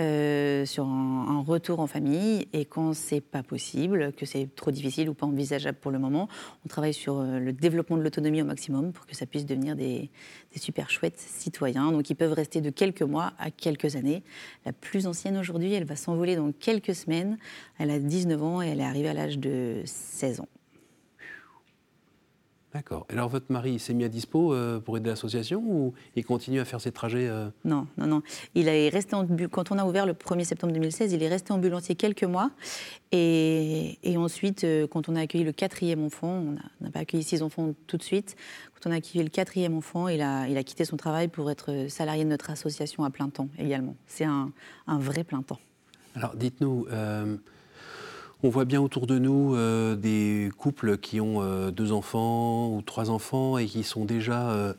euh, 0.00 0.66
sur 0.66 0.86
un, 0.86 1.40
retour 1.46 1.78
en 1.78 1.86
famille. 1.86 2.48
Et 2.52 2.64
quand 2.64 2.94
c'est 2.94 3.20
pas 3.20 3.42
possible, 3.42 4.12
que 4.12 4.26
c'est 4.26 4.48
trop 4.56 4.70
difficile 4.70 5.08
ou 5.08 5.14
pas 5.14 5.26
envisageable 5.26 5.78
pour 5.78 5.90
le 5.90 5.98
moment, 5.98 6.28
on 6.64 6.68
travaille 6.68 6.94
sur 6.94 7.18
euh, 7.18 7.38
le 7.38 7.52
développement 7.52 7.96
de 7.96 8.02
l'autonomie 8.02 8.42
au 8.42 8.44
maximum 8.44 8.92
pour 8.92 9.06
que 9.06 9.14
ça 9.14 9.24
puisse 9.24 9.46
devenir 9.46 9.76
des, 9.76 10.10
des, 10.52 10.58
super 10.58 10.90
chouettes 10.90 11.18
citoyens. 11.18 11.92
Donc 11.92 12.10
ils 12.10 12.16
peuvent 12.16 12.32
rester 12.32 12.60
de 12.60 12.70
quelques 12.70 13.02
mois 13.02 13.32
à 13.38 13.50
quelques 13.50 13.96
années. 13.96 14.22
La 14.64 14.72
plus 14.72 15.06
ancienne 15.06 15.36
aujourd'hui, 15.38 15.72
elle 15.74 15.84
va 15.84 15.96
s'envoler 15.96 16.34
dans 16.34 16.50
quelques 16.50 16.94
semaines. 16.94 17.38
Elle 17.78 17.90
a 17.90 17.98
19 17.98 18.42
ans 18.42 18.62
et 18.62 18.68
elle 18.68 18.80
est 18.80 18.84
arrivée 18.84 19.08
à 19.08 19.14
l'âge 19.14 19.38
de 19.38 19.82
16 19.84 20.40
ans. 20.40 20.48
D'accord. 22.74 23.06
Alors 23.08 23.28
votre 23.28 23.52
mari 23.52 23.78
s'est 23.78 23.94
mis 23.94 24.02
à 24.02 24.08
dispo 24.08 24.52
euh, 24.52 24.80
pour 24.80 24.96
aider 24.96 25.08
l'association 25.08 25.62
ou 25.64 25.94
il 26.16 26.24
continue 26.24 26.58
à 26.58 26.64
faire 26.64 26.80
ses 26.80 26.90
trajets 26.90 27.28
euh 27.28 27.48
Non, 27.64 27.86
non, 27.96 28.08
non. 28.08 28.22
Il 28.56 28.66
est 28.66 28.88
resté 28.88 29.14
en, 29.14 29.24
quand 29.48 29.70
on 29.70 29.78
a 29.78 29.84
ouvert 29.84 30.06
le 30.06 30.12
1er 30.12 30.42
septembre 30.42 30.72
2016, 30.72 31.12
il 31.12 31.22
est 31.22 31.28
resté 31.28 31.52
ambulancier 31.52 31.94
quelques 31.94 32.24
mois. 32.24 32.50
Et, 33.12 33.96
ensuite, 34.16 34.64
euh, 34.64 34.88
quand 34.88 35.08
on 35.08 35.14
a 35.14 35.20
accueilli 35.20 35.44
le 35.44 35.52
quatrième 35.52 36.02
enfant, 36.02 36.56
on 36.80 36.84
n'a 36.84 36.90
pas 36.90 36.98
accueilli 36.98 37.22
six 37.22 37.42
enfants 37.42 37.74
tout 37.86 37.96
de 37.96 38.02
suite. 38.02 38.34
Quand 38.74 38.90
on 38.90 38.92
a 38.92 38.96
accueilli 38.96 39.22
le 39.22 39.30
quatrième 39.30 39.76
enfant, 39.76 40.08
il 40.08 40.20
a, 40.20 40.48
il 40.48 40.56
a 40.56 40.64
quitté 40.64 40.84
son 40.84 40.96
travail 40.96 41.28
pour 41.28 41.48
être 41.52 41.86
salarié 41.88 42.24
de 42.24 42.30
notre 42.30 42.50
association 42.50 43.04
à 43.04 43.10
plein 43.10 43.28
temps 43.28 43.48
également. 43.56 43.94
C'est 44.08 44.24
un, 44.24 44.50
un 44.88 44.98
vrai 44.98 45.22
plein 45.22 45.42
temps. 45.42 45.60
Alors 46.16 46.34
dites-nous, 46.34 46.88
on 48.44 48.50
voit 48.50 48.66
bien 48.66 48.82
autour 48.82 49.06
de 49.06 49.18
nous 49.18 49.54
euh, 49.54 49.96
des 49.96 50.50
couples 50.58 50.98
qui 50.98 51.18
ont 51.18 51.40
euh, 51.40 51.70
deux 51.70 51.92
enfants 51.92 52.68
ou 52.68 52.82
trois 52.82 53.08
enfants 53.08 53.56
et 53.56 53.64
qui 53.64 53.82
sont 53.82 54.04
déjà 54.04 54.50
euh, 54.50 54.74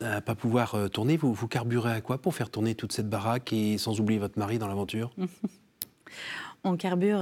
à 0.00 0.20
pas 0.20 0.36
pouvoir 0.36 0.88
tourner. 0.92 1.16
Vous, 1.16 1.34
vous 1.34 1.48
carburez 1.48 1.90
à 1.90 2.00
quoi 2.00 2.18
pour 2.18 2.32
faire 2.32 2.48
tourner 2.48 2.76
toute 2.76 2.92
cette 2.92 3.08
baraque 3.08 3.52
et 3.52 3.76
sans 3.76 3.98
oublier 3.98 4.20
votre 4.20 4.38
mari 4.38 4.58
dans 4.58 4.68
l'aventure? 4.68 5.10
On 6.64 6.76
carbure 6.76 7.20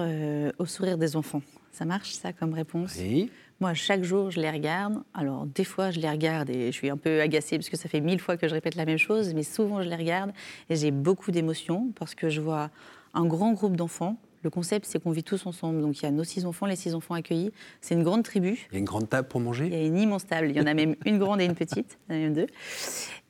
au 0.59 0.67
sourire 0.67 0.99
des 0.99 1.17
enfants. 1.17 1.43
Ça 1.73 1.85
marche, 1.85 2.13
ça, 2.13 2.33
comme 2.33 2.55
réponse? 2.55 2.97
Oui. 2.99 3.31
Moi, 3.61 3.75
chaque 3.75 4.05
jour, 4.05 4.31
je 4.31 4.41
les 4.41 4.51
regarde. 4.51 5.03
Alors, 5.13 5.47
des 5.47 5.65
fois, 5.65 5.91
je 5.91 6.01
les 6.01 6.09
regarde 6.09 6.51
et 6.51 6.67
je 6.67 6.73
suis 6.73 6.91
un 6.91 6.97
peu 6.97 7.21
agacée 7.21 7.57
parce 7.57 7.69
que 7.69 7.77
ça 7.77 7.89
fait 7.89 8.01
mille 8.01 8.21
fois 8.21 8.37
que 8.37 8.49
je 8.49 8.55
répète 8.55 8.75
la 8.75 8.85
même 8.85 8.99
chose, 8.99 9.33
mais 9.35 9.43
souvent, 9.43 9.83
je 9.83 9.89
les 9.89 9.97
regarde 9.97 10.33
et 10.69 10.77
j'ai 10.77 10.91
beaucoup 10.91 11.31
d'émotions 11.31 11.91
parce 11.95 12.15
que 12.15 12.29
je 12.29 12.41
vois 12.41 12.71
un 13.13 13.25
grand 13.27 13.53
groupe 13.53 13.77
d'enfants 13.77 14.19
le 14.45 14.51
concept, 14.51 14.87
c'est 14.87 15.03
qu'on 15.03 15.11
vit 15.11 15.25
tous 15.25 15.47
ensemble. 15.47 15.81
Donc 15.81 15.99
il 15.99 16.03
y 16.05 16.07
a 16.07 16.11
nos 16.11 16.23
six 16.23 16.45
enfants, 16.45 16.67
les 16.67 16.77
six 16.77 16.95
enfants 16.95 17.15
accueillis. 17.15 17.51
C'est 17.81 17.95
une 17.95 18.05
grande 18.05 18.23
tribu. 18.23 18.67
Il 18.71 18.75
y 18.75 18.77
a 18.77 18.79
une 18.79 18.85
grande 18.85 19.09
table 19.09 19.27
pour 19.27 19.41
manger? 19.41 19.67
Il 19.67 19.73
y 19.73 19.77
a 19.77 19.83
une 19.83 19.99
immense 19.99 20.27
table. 20.27 20.51
Il 20.51 20.57
y 20.57 20.61
en 20.61 20.67
a 20.67 20.75
même 20.75 20.95
une 21.07 21.19
grande 21.19 21.41
et 21.41 21.47
une 21.47 21.55
petite. 21.55 21.99
Il 22.09 22.15
y 22.15 22.19
en 22.19 22.21
a 22.21 22.23
même 22.25 22.35
deux. 22.35 22.47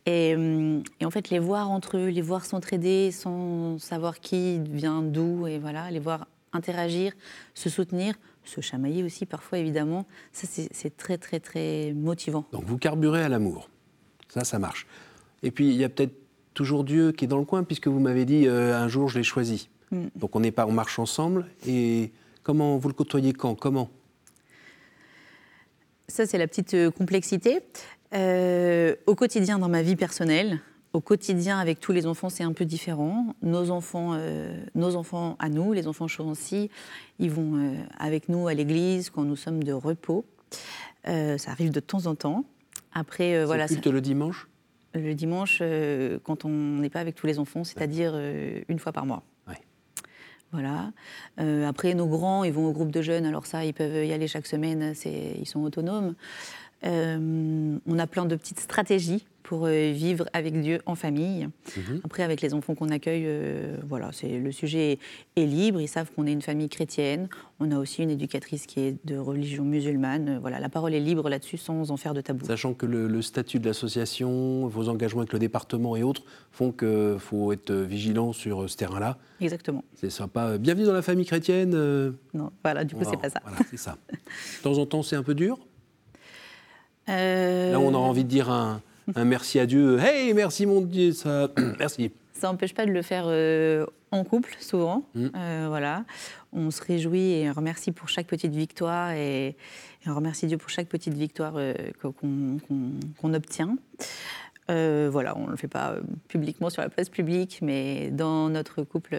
Euh, 0.06 0.80
et, 1.00 1.06
en 1.06 1.10
fait, 1.10 1.30
les 1.30 1.38
voir 1.38 1.70
entre 1.70 1.96
eux, 1.96 2.08
les 2.08 2.20
voir 2.20 2.44
s'entraider 2.44 3.10
sans 3.10 3.78
savoir 3.78 4.20
qui 4.20 4.58
vient 4.58 5.00
d'où, 5.00 5.46
et 5.46 5.58
voilà, 5.58 5.90
les 5.90 6.00
voir 6.00 6.26
interagir, 6.52 7.12
se 7.54 7.70
soutenir, 7.70 8.14
se 8.44 8.60
chamailler 8.60 9.02
aussi 9.02 9.24
parfois, 9.24 9.58
évidemment, 9.58 10.06
ça 10.30 10.46
c'est 10.46 10.96
très, 10.96 11.16
très, 11.16 11.40
très 11.40 11.94
motivant. 11.94 12.44
Donc 12.52 12.64
vous 12.64 12.76
carburez 12.76 13.22
à 13.22 13.30
l'amour. 13.30 13.70
Ça, 14.28 14.44
ça 14.44 14.58
marche. 14.58 14.86
Et 15.42 15.50
puis, 15.50 15.70
il 15.70 15.76
y 15.76 15.84
a 15.84 15.88
peut-être 15.88 16.14
toujours 16.52 16.84
Dieu 16.84 17.12
qui 17.12 17.24
est 17.24 17.28
dans 17.28 17.38
le 17.38 17.44
coin, 17.46 17.64
puisque 17.64 17.88
vous 17.88 17.98
m'avez 17.98 18.26
dit 18.26 18.46
euh, 18.46 18.78
un 18.78 18.88
jour 18.88 19.08
je 19.08 19.18
l'ai 19.18 19.24
choisi. 19.24 19.70
Mm. 19.94 20.10
Donc 20.16 20.36
on 20.36 20.40
n'est 20.40 20.52
pas, 20.52 20.66
on 20.66 20.72
marche 20.72 20.98
ensemble. 20.98 21.46
Et 21.66 22.12
comment 22.42 22.76
vous 22.76 22.88
le 22.88 22.94
côtoyez 22.94 23.32
quand 23.32 23.54
Comment? 23.54 23.90
Ça, 26.08 26.26
c'est 26.26 26.38
la 26.38 26.46
petite 26.46 26.74
euh, 26.74 26.90
complexité. 26.90 27.60
Euh, 28.14 28.94
au 29.06 29.14
quotidien, 29.14 29.58
dans 29.58 29.68
ma 29.68 29.82
vie 29.82 29.96
personnelle, 29.96 30.60
au 30.92 31.00
quotidien 31.00 31.58
avec 31.58 31.80
tous 31.80 31.92
les 31.92 32.06
enfants, 32.06 32.28
c'est 32.28 32.44
un 32.44 32.52
peu 32.52 32.64
différent. 32.64 33.34
Nos 33.42 33.70
enfants, 33.70 34.12
euh, 34.14 34.62
nos 34.74 34.96
enfants 34.96 35.36
à 35.38 35.48
nous, 35.48 35.72
les 35.72 35.88
enfants 35.88 36.06
Chauvency, 36.06 36.70
ils 37.18 37.30
vont 37.30 37.74
avec 37.98 38.28
nous 38.28 38.46
à 38.46 38.54
l'église 38.54 39.10
quand 39.10 39.24
nous 39.24 39.34
sommes 39.34 39.64
de 39.64 39.72
repos. 39.72 40.24
ça 41.04 41.50
arrive 41.50 41.72
de 41.72 41.80
temps 41.80 42.06
en 42.06 42.14
temps. 42.14 42.44
Après, 42.92 43.44
voilà. 43.44 43.66
Culte 43.66 43.88
le 43.88 44.00
dimanche? 44.00 44.46
Le 44.94 45.14
dimanche, 45.14 45.60
quand 46.22 46.44
on 46.44 46.50
n'est 46.50 46.90
pas 46.90 47.00
avec 47.00 47.16
tous 47.16 47.26
les 47.26 47.40
enfants, 47.40 47.64
c'est-à-dire 47.64 48.14
une 48.68 48.78
fois 48.78 48.92
par 48.92 49.04
mois. 49.04 49.24
Euh, 51.40 51.68
après, 51.68 51.94
nos 51.94 52.06
grands, 52.06 52.44
ils 52.44 52.52
vont 52.52 52.66
au 52.68 52.72
groupe 52.72 52.90
de 52.90 53.02
jeunes. 53.02 53.26
Alors 53.26 53.46
ça, 53.46 53.64
ils 53.64 53.74
peuvent 53.74 54.04
y 54.04 54.12
aller 54.12 54.28
chaque 54.28 54.46
semaine. 54.46 54.94
Ils 55.04 55.46
sont 55.46 55.62
autonomes. 55.62 56.14
On 56.84 57.98
a 57.98 58.06
plein 58.06 58.26
de 58.26 58.36
petites 58.36 58.60
stratégies 58.60 59.24
pour 59.44 59.66
euh, 59.66 59.92
vivre 59.92 60.26
avec 60.32 60.60
Dieu 60.60 60.80
en 60.86 60.96
famille. 60.96 61.48
Mhm. 61.76 62.00
Après, 62.02 62.22
avec 62.24 62.40
les 62.40 62.54
enfants 62.54 62.74
qu'on 62.74 62.88
accueille, 62.88 63.24
euh, 63.26 63.76
voilà, 63.86 64.10
c'est 64.10 64.38
le 64.38 64.50
sujet 64.50 64.98
est 65.36 65.44
libre. 65.44 65.80
Ils 65.80 65.86
savent 65.86 66.10
qu'on 66.10 66.26
est 66.26 66.32
une 66.32 66.42
famille 66.42 66.68
chrétienne. 66.68 67.28
On 67.60 67.70
a 67.70 67.78
aussi 67.78 68.02
une 68.02 68.10
éducatrice 68.10 68.66
qui 68.66 68.80
est 68.80 68.96
de 69.04 69.16
religion 69.16 69.64
musulmane. 69.64 70.38
Voilà, 70.40 70.58
la 70.60 70.70
parole 70.70 70.94
est 70.94 71.00
libre 71.00 71.28
là-dessus, 71.28 71.58
sans 71.58 71.90
en 71.90 71.96
faire 71.96 72.14
de 72.14 72.22
tabou. 72.22 72.46
Sachant 72.46 72.72
que 72.72 72.86
le, 72.86 73.22
statut 73.22 73.58
de 73.60 73.66
l'association, 73.66 74.66
vos 74.66 74.88
engagements 74.88 75.20
avec 75.20 75.34
le 75.34 75.38
département 75.38 75.94
et 75.94 76.02
autres 76.02 76.22
font 76.50 76.72
qu'il 76.72 77.16
faut 77.18 77.52
être 77.52 77.72
vigilant 77.72 78.32
sur 78.32 78.68
ce 78.68 78.76
terrain-là. 78.76 79.18
Exactement. 79.40 79.84
C'est 79.94 80.10
sympa. 80.10 80.56
Bienvenue 80.56 80.86
dans 80.86 80.94
la 80.94 81.02
famille 81.02 81.26
chrétienne. 81.26 81.76
Non, 82.32 82.50
voilà, 82.64 82.84
du 82.84 82.94
coup, 82.94 83.04
c'est 83.04 83.20
pas 83.20 83.30
ça. 83.30 83.40
Voilà, 83.42 83.58
c'est 83.70 83.76
ça. 83.76 83.98
De 84.10 84.62
temps 84.62 84.78
en 84.78 84.86
temps, 84.86 85.02
c'est 85.02 85.16
un 85.16 85.22
peu 85.22 85.34
dur. 85.34 85.58
Euh, 87.08 87.72
Là, 87.72 87.80
on 87.80 87.94
a 87.94 87.98
envie 87.98 88.24
de 88.24 88.28
dire 88.28 88.50
un 88.50 88.80
un 89.14 89.24
merci 89.24 89.58
à 89.58 89.66
Dieu. 89.66 89.98
Hey, 89.98 90.32
merci 90.34 90.66
mon 90.66 90.80
Dieu, 90.80 91.12
ça, 91.12 91.48
merci. 91.78 92.10
Ça 92.32 92.48
n'empêche 92.48 92.74
pas 92.74 92.86
de 92.86 92.90
le 92.90 93.02
faire 93.02 93.24
euh, 93.26 93.86
en 94.10 94.24
couple, 94.24 94.56
souvent. 94.60 95.04
Mm. 95.14 95.26
Euh, 95.36 95.66
voilà. 95.68 96.04
On 96.52 96.70
se 96.70 96.82
réjouit 96.82 97.32
et 97.32 97.50
on 97.50 97.52
remercie 97.52 97.92
pour 97.92 98.08
chaque 98.08 98.26
petite 98.26 98.54
victoire 98.54 99.12
et, 99.12 99.56
on 100.06 100.14
remercie 100.14 100.46
Dieu 100.46 100.58
pour 100.58 100.68
chaque 100.68 100.88
petite 100.88 101.14
victoire 101.14 101.54
euh, 101.56 101.74
qu'on 102.00 103.34
obtient. 103.34 103.76
voilà, 104.68 105.36
on 105.36 105.46
ne 105.46 105.50
le 105.50 105.56
fait 105.56 105.68
pas 105.68 105.96
publiquement 106.28 106.70
sur 106.70 106.82
la 106.82 106.88
place 106.88 107.08
publique, 107.08 107.60
mais 107.62 108.10
dans 108.10 108.48
notre 108.48 108.82
couple, 108.82 109.16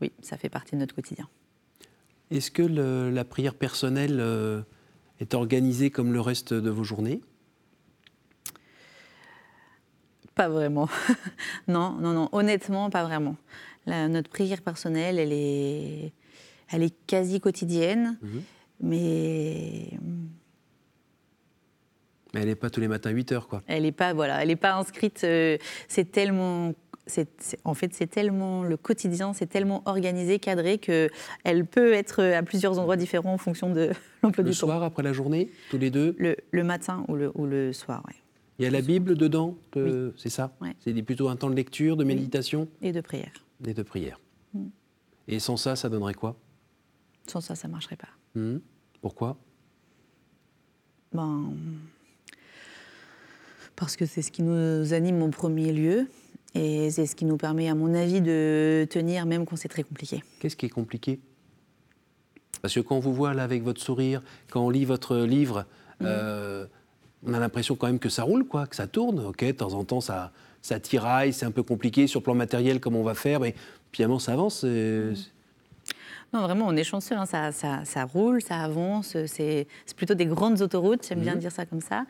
oui, 0.00 0.12
ça 0.22 0.36
fait 0.36 0.48
partie 0.48 0.74
de 0.74 0.80
notre 0.80 0.94
quotidien. 0.94 1.28
Est-ce 2.30 2.50
que 2.50 2.62
la 2.62 3.24
prière 3.24 3.54
personnelle 3.54 4.64
est 5.20 5.34
organisée 5.34 5.90
comme 5.90 6.12
le 6.12 6.20
reste 6.20 6.54
de 6.54 6.70
vos 6.70 6.84
journées? 6.84 7.20
Pas 10.34 10.48
vraiment. 10.48 10.88
non, 11.68 11.92
non, 11.92 12.12
non. 12.12 12.28
Honnêtement, 12.32 12.90
pas 12.90 13.04
vraiment. 13.04 13.36
notre 13.86 14.28
prière 14.28 14.62
personnelle, 14.62 15.18
elle 15.18 15.32
est, 15.32 16.12
elle 16.70 16.82
est 16.82 16.94
quasi 17.06 17.40
quotidienne, 17.40 18.18
mhm. 18.20 18.42
mais. 18.80 19.90
Mais 22.32 22.40
elle 22.40 22.48
n'est 22.48 22.56
pas 22.56 22.68
tous 22.68 22.80
les 22.80 22.88
matins 22.88 23.10
à 23.10 23.12
8 23.12 23.30
heures, 23.30 23.46
quoi. 23.46 23.62
Elle 23.68 23.84
n'est 23.84 23.92
pas, 23.92 24.12
voilà, 24.12 24.42
elle 24.42 24.50
est 24.50 24.56
pas 24.56 24.74
inscrite. 24.74 25.22
Euh, 25.22 25.56
c'est 25.86 26.10
tellement 26.10 26.72
en 27.64 27.74
fait, 27.74 27.92
c'est 27.94 28.06
tellement 28.06 28.62
le 28.62 28.76
quotidien, 28.76 29.32
c'est 29.32 29.46
tellement 29.46 29.82
organisé, 29.86 30.38
cadré 30.38 30.78
que 30.78 31.08
elle 31.44 31.66
peut 31.66 31.92
être 31.92 32.22
à 32.22 32.42
plusieurs 32.42 32.78
endroits 32.78 32.96
différents 32.96 33.34
en 33.34 33.38
fonction 33.38 33.72
de 33.72 33.90
l'emploi 34.22 34.42
du 34.44 34.50
temps. 34.50 34.50
Le 34.50 34.52
soir 34.52 34.82
après 34.82 35.02
la 35.02 35.12
journée, 35.12 35.50
tous 35.70 35.78
les 35.78 35.90
deux. 35.90 36.16
Le, 36.18 36.62
matin 36.62 37.04
ou 37.08 37.16
le, 37.16 37.30
ou 37.34 37.46
le 37.46 37.72
soir, 37.72 38.02
oui. 38.08 38.14
Il 38.58 38.64
y 38.64 38.68
a 38.68 38.70
la 38.70 38.82
Bible 38.82 39.16
dedans, 39.16 39.56
c'est 40.16 40.28
ça 40.30 40.56
C'est 40.78 41.02
plutôt 41.02 41.28
un 41.28 41.36
temps 41.36 41.50
de 41.50 41.56
lecture, 41.56 41.96
de 41.96 42.04
méditation 42.04 42.68
Et 42.82 42.92
de 42.92 43.00
prière. 43.00 43.32
Et 43.66 43.74
de 43.74 43.82
prière. 43.82 44.20
Mm. 44.52 44.68
Et 45.26 45.40
sans 45.40 45.56
ça, 45.56 45.74
ça 45.74 45.88
donnerait 45.88 46.14
quoi? 46.14 46.36
Sans 47.26 47.40
ça, 47.40 47.56
ça 47.56 47.66
ne 47.66 47.72
marcherait 47.72 47.96
pas. 47.96 48.08
Mm. 48.36 48.58
Pourquoi? 49.00 49.36
Ben, 51.12 51.52
Parce 53.74 53.96
que 53.96 54.06
c'est 54.06 54.22
ce 54.22 54.30
qui 54.30 54.42
nous 54.42 54.92
anime 54.92 55.20
en 55.22 55.30
premier 55.30 55.72
lieu. 55.72 56.06
Et 56.54 56.90
c'est 56.90 57.06
ce 57.06 57.16
qui 57.16 57.24
nous 57.24 57.36
permet, 57.36 57.68
à 57.68 57.74
mon 57.74 57.94
avis, 57.94 58.20
de 58.20 58.86
tenir 58.88 59.26
même 59.26 59.44
quand 59.44 59.56
c'est 59.56 59.68
très 59.68 59.82
compliqué. 59.82 60.22
Qu'est-ce 60.38 60.56
qui 60.56 60.66
est 60.66 60.70
compliqué? 60.70 61.18
Parce 62.62 62.74
que 62.74 62.80
quand 62.80 62.96
on 62.96 63.00
vous 63.00 63.12
voit 63.12 63.34
là 63.34 63.42
avec 63.42 63.62
votre 63.62 63.80
sourire, 63.80 64.22
quand 64.50 64.64
on 64.64 64.70
lit 64.70 64.84
votre 64.84 65.16
livre, 65.18 65.66
mm. 66.00 66.04
euh, 66.06 66.66
on 67.26 67.34
a 67.34 67.40
l'impression 67.40 67.74
quand 67.74 67.88
même 67.88 67.98
que 67.98 68.08
ça 68.08 68.22
roule, 68.22 68.46
quoi, 68.46 68.66
que 68.66 68.76
ça 68.76 68.86
tourne. 68.86 69.20
Ok, 69.20 69.44
de 69.44 69.52
temps 69.52 69.74
en 69.74 69.84
temps, 69.84 70.00
ça, 70.00 70.32
ça 70.62 70.78
tiraille, 70.78 71.32
c'est 71.32 71.44
un 71.44 71.50
peu 71.50 71.62
compliqué 71.62 72.06
sur 72.06 72.20
le 72.20 72.24
plan 72.24 72.34
matériel, 72.34 72.80
comment 72.80 73.00
on 73.00 73.04
va 73.04 73.14
faire, 73.14 73.40
mais 73.40 73.54
finalement, 73.92 74.18
ça 74.18 74.32
avance. 74.32 74.64
Non, 76.34 76.42
vraiment, 76.42 76.66
on 76.66 76.74
est 76.74 76.82
chanceux, 76.82 77.14
hein. 77.14 77.26
ça, 77.26 77.52
ça, 77.52 78.04
roule, 78.04 78.42
ça 78.42 78.56
avance, 78.56 79.16
c'est 79.26 79.68
plutôt 79.96 80.14
des 80.14 80.26
grandes 80.26 80.62
autoroutes, 80.62 81.06
j'aime 81.08 81.20
bien 81.20 81.34
mhm. 81.34 81.38
dire 81.38 81.52
ça 81.52 81.64
comme 81.64 81.80
ça. 81.80 82.06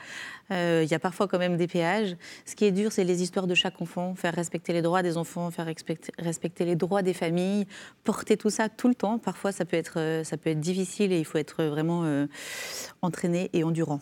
Euh, 0.51 0.81
il 0.83 0.91
y 0.91 0.95
a 0.95 0.99
parfois 0.99 1.29
quand 1.29 1.39
même 1.39 1.59
des 1.59 1.67
péages. 1.67 2.17
Ce 2.47 2.55
qui 2.55 2.65
est 2.65 2.73
dur, 2.73 2.91
c'est 2.91 3.05
les 3.05 3.23
histoires 3.23 3.47
de 3.47 3.55
chaque 3.55 3.83
enfant, 3.83 4.15
faire 4.15 4.35
respecter 4.35 4.73
les 4.73 4.81
droits 4.81 5.03
des 5.03 5.19
enfants, 5.19 5.51
faire 5.51 5.67
respecter, 5.67 6.65
les 6.65 6.75
droits 6.75 7.03
des 7.03 7.13
familles, 7.13 7.67
porter 8.03 8.39
tout 8.39 8.49
ça 8.49 8.71
tout 8.71 8.89
le 8.89 8.95
temps. 8.95 9.19
Parfois, 9.19 9.53
ça 9.53 9.67
peut 9.67 9.77
être, 9.77 9.99
euh, 10.01 10.25
ça 10.25 10.39
peut 10.39 10.49
être 10.49 10.61
difficile 10.61 11.13
et 11.13 11.19
il 11.19 11.27
faut 11.27 11.37
être 11.37 11.63
vraiment 11.63 12.05
euh, 12.05 12.27
entraîné 13.03 13.51
et 13.53 13.63
endurant 13.63 14.01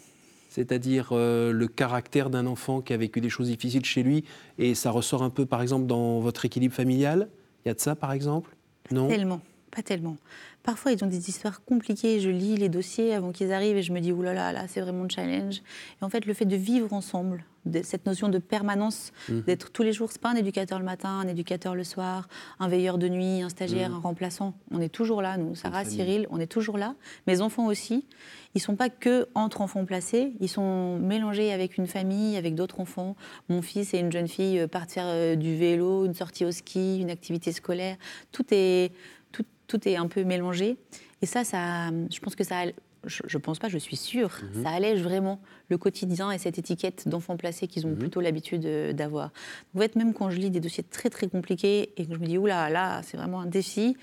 c'est-à-dire 0.51 1.09
euh, 1.13 1.51
le 1.51 1.67
caractère 1.67 2.29
d'un 2.29 2.45
enfant 2.45 2.83
qui 2.83 2.93
a 2.93 2.97
vécu 2.99 3.23
des 3.23 3.31
choses 3.31 3.49
difficiles 3.49 3.87
chez 3.87 4.03
lui, 4.03 4.23
et 4.59 4.75
ça 4.75 4.91
ressort 4.91 5.23
un 5.23 5.31
peu, 5.31 5.47
par 5.47 5.63
exemple, 5.63 5.87
dans 5.87 6.21
votre 6.21 6.45
équilibre 6.45 6.75
familial? 6.75 7.31
Il 7.65 7.69
y 7.69 7.71
a 7.71 7.75
de 7.75 7.81
ça, 7.81 7.97
par 7.97 8.13
exemple? 8.13 8.55
Non? 8.91 9.09
Tellement, 9.09 9.41
pas 9.75 9.83
tellement. 9.83 10.17
Parfois, 10.63 10.93
ils 10.93 11.03
ont 11.03 11.09
des 11.09 11.29
histoires 11.29 11.65
compliquées. 11.65 12.21
Je 12.21 12.31
lis 12.31 12.57
les 12.57 12.69
dossiers 12.69 13.15
avant 13.15 13.33
qu'ils 13.33 13.53
arrivent 13.53 13.77
et 13.77 13.83
je 13.83 13.93
me 13.93 14.01
dis, 14.01 14.13
oulala, 14.13 14.53
là, 14.53 14.63
là, 14.63 14.69
c'est 14.69 14.81
vraiment 14.81 15.05
un 15.05 15.09
challenge. 15.09 15.63
Et 16.01 16.05
en 16.05 16.09
fait, 16.09 16.27
le 16.27 16.35
fait 16.35 16.45
de 16.45 16.57
vivre 16.57 16.93
ensemble, 16.93 17.45
de, 17.65 17.81
cette 17.83 18.07
notion 18.07 18.29
de 18.29 18.39
permanence, 18.39 19.13
mhm. 19.29 19.43
d'être 19.43 19.71
tous 19.73 19.83
les 19.83 19.93
jours, 19.93 20.13
c'est 20.13 20.21
pas 20.21 20.31
un 20.31 20.37
éducateur 20.37 20.79
le 20.79 20.85
matin, 20.85 21.09
un 21.09 21.27
éducateur 21.27 21.75
le 21.75 21.85
soir, 21.85 22.29
un 22.61 22.69
veilleur 22.69 22.99
de 22.99 23.09
nuit, 23.09 23.43
un 23.43 23.49
stagiaire, 23.49 23.91
mhm. 23.91 23.97
un 23.97 24.01
remplaçant. 24.01 24.55
On 24.71 24.81
est 24.81 24.89
toujours 24.89 25.23
là, 25.23 25.37
nous, 25.37 25.55
Sarah, 25.55 25.85
Cyril, 25.85 26.27
on 26.31 26.39
est 26.39 26.47
toujours 26.47 26.79
là. 26.79 26.95
Mes 27.27 27.41
enfants 27.41 27.67
aussi. 27.67 28.07
Ils 28.55 28.61
sont 28.61 28.77
pas 28.77 28.91
que 28.91 29.29
entre 29.35 29.63
enfants 29.63 29.87
placés, 29.87 30.35
ils 30.41 30.49
sont 30.49 30.99
mélangés 30.99 31.53
avec 31.53 31.79
une 31.79 31.87
famille, 31.87 32.37
avec 32.37 32.55
d'autres 32.55 32.81
enfants. 32.81 33.17
Mon 33.49 33.63
fils 33.63 33.95
et 33.95 33.99
une 33.99 34.13
jeune 34.13 34.29
fille 34.29 34.61
euh, 34.61 34.69
partent 34.69 34.93
faire 34.93 35.07
euh, 35.07 35.37
du 35.37 35.57
vélo, 35.57 36.05
une 36.05 36.13
sortie 36.15 36.45
au 36.45 36.51
ski, 36.51 37.01
une 37.01 37.11
activité 37.11 37.51
scolaire. 37.53 37.97
Tout 38.31 38.45
est 38.51 38.93
tout 39.33 39.45
est 39.87 39.97
un 39.97 40.09
peu 40.09 40.25
mélangé. 40.25 40.77
Et 41.21 41.27
ça, 41.27 41.45
ça 41.45 41.91
je 42.11 42.21
pense 42.21 42.35
que 42.35 42.45
ça, 42.45 42.65
je, 43.05 43.23
ne 43.37 43.43
pense 43.43 43.59
pas, 43.59 43.69
je 43.69 43.79
suis 43.79 43.97
sûre, 43.97 44.31
mhm. 44.55 44.63
ça 44.63 44.71
allège 44.71 45.03
vraiment 45.03 45.41
le 45.69 45.79
quotidien 45.79 46.31
et 46.31 46.39
cette 46.39 46.59
étiquette 46.59 47.09
d'enfant 47.09 47.37
placé 47.37 47.67
qu'ils 47.67 47.87
ont 47.87 47.91
mhm. 47.91 47.99
plutôt 47.99 48.21
l'habitude 48.21 48.65
euh, 48.67 48.93
d'avoir. 48.93 49.29
Vous 49.73 49.79
voyez, 49.79 49.91
même 49.97 50.15
quand 50.15 50.31
je 50.31 50.39
lis 50.39 50.51
des 50.51 50.61
dossiers 50.61 50.85
très 50.85 51.11
très 51.11 51.29
compliqués 51.29 51.93
et 51.97 52.07
que 52.07 52.15
je 52.15 52.19
me 52.19 52.27
dis, 52.27 52.39
oula, 52.39 52.71
là, 52.71 53.03
c'est 53.03 53.17
vraiment 53.17 53.41
un 53.41 53.47
défi, 53.47 53.97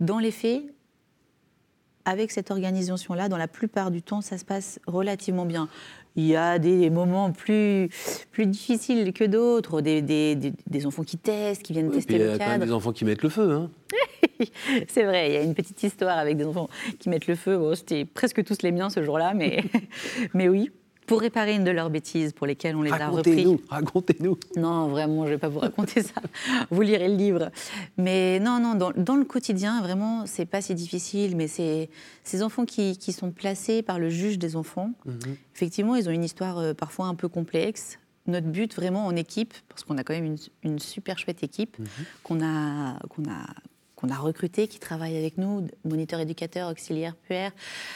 dans 0.00 0.18
les 0.18 0.30
faits, 0.30 0.62
avec 2.04 2.30
cette 2.30 2.50
organisation-là, 2.50 3.28
dans 3.28 3.36
la 3.36 3.48
plupart 3.48 3.90
du 3.90 4.02
temps, 4.02 4.20
ça 4.20 4.38
se 4.38 4.44
passe 4.44 4.80
relativement 4.86 5.44
bien. 5.44 5.68
Il 6.20 6.26
y 6.26 6.36
a 6.36 6.58
des 6.58 6.90
moments 6.90 7.32
plus, 7.32 7.88
plus 8.30 8.44
difficiles 8.44 9.10
que 9.14 9.24
d'autres, 9.24 9.80
des, 9.80 10.02
des, 10.02 10.36
des, 10.36 10.86
enfants 10.86 11.02
qui 11.02 11.16
testent, 11.16 11.62
qui 11.62 11.72
viennent 11.72 11.90
tester 11.90 12.18
le 12.18 12.18
cadre. 12.18 12.34
Il 12.34 12.38
y 12.38 12.42
a 12.42 12.44
quand 12.44 12.58
même 12.58 12.68
des 12.68 12.74
enfants 12.74 12.92
qui 12.92 13.06
mettent 13.06 13.22
le 13.22 13.30
feu. 13.30 13.52
Hein. 13.52 13.70
c'est 14.88 15.04
vrai, 15.04 15.30
il 15.30 15.34
y 15.34 15.36
a 15.38 15.42
une 15.42 15.54
petite 15.54 15.82
histoire 15.82 16.18
avec 16.18 16.36
des 16.36 16.44
enfants 16.44 16.68
qui 16.98 17.08
mettent 17.08 17.26
le 17.26 17.36
feu. 17.36 17.58
C'était 17.74 18.04
presque 18.04 18.44
tous 18.44 18.60
les 18.62 18.70
miens 18.70 18.90
ce 18.90 19.02
jour-là, 19.02 19.32
mais, 19.32 19.64
mais 20.34 20.50
oui 20.50 20.70
pour 21.10 21.22
réparer 21.22 21.56
une 21.56 21.64
de 21.64 21.72
leurs 21.72 21.90
bêtises 21.90 22.32
pour 22.32 22.46
lesquelles 22.46 22.76
on 22.76 22.82
les 22.82 22.92
a 22.92 23.08
repris. 23.08 23.44
Racontez-nous, 23.44 23.60
racontez-nous. 23.68 24.38
Non, 24.56 24.86
vraiment, 24.86 25.22
je 25.24 25.30
ne 25.30 25.34
vais 25.34 25.38
pas 25.38 25.48
vous 25.48 25.58
raconter 25.58 26.04
ça. 26.04 26.20
Vous 26.70 26.82
lirez 26.82 27.08
le 27.08 27.16
livre. 27.16 27.50
Mais 27.96 28.38
non, 28.38 28.60
non, 28.60 28.76
dans, 28.76 29.16
le 29.16 29.24
quotidien, 29.24 29.82
vraiment, 29.82 30.24
c'est 30.26 30.46
pas 30.46 30.62
si 30.62 30.72
difficile. 30.76 31.34
Mais 31.34 31.48
c'est 31.48 31.90
ces 32.22 32.44
enfants 32.44 32.64
qui, 32.64 32.96
qui, 32.96 33.12
sont 33.12 33.32
placés 33.32 33.82
par 33.82 33.98
le 33.98 34.08
juge 34.08 34.38
des 34.38 34.54
enfants. 34.54 34.92
Mhm. 35.04 35.36
Effectivement, 35.52 35.96
ils 35.96 36.08
ont 36.08 36.12
une 36.12 36.22
histoire 36.22 36.58
euh, 36.58 36.74
parfois 36.74 37.06
un 37.06 37.16
peu 37.16 37.26
complexe. 37.26 37.98
Notre 38.28 38.46
but, 38.46 38.72
vraiment, 38.76 39.04
en 39.04 39.16
équipe, 39.16 39.54
parce 39.68 39.82
qu'on 39.82 39.98
a 39.98 40.04
quand 40.04 40.14
même 40.14 40.36
une, 40.62 40.78
super 40.78 41.18
chouette 41.18 41.42
équipe 41.42 41.76
mhm. 41.80 41.86
qu'on 42.22 42.40
a, 42.40 43.00
qu'on 43.08 43.24
a, 43.24 43.46
qu'on 43.96 44.10
a 44.10 44.16
recruté, 44.16 44.68
qui 44.68 44.78
travaille 44.78 45.16
avec 45.16 45.38
nous, 45.38 45.66
moniteur 45.84 46.20
éducateur, 46.20 46.70
auxiliaire 46.70 47.16
puer. 47.16 47.48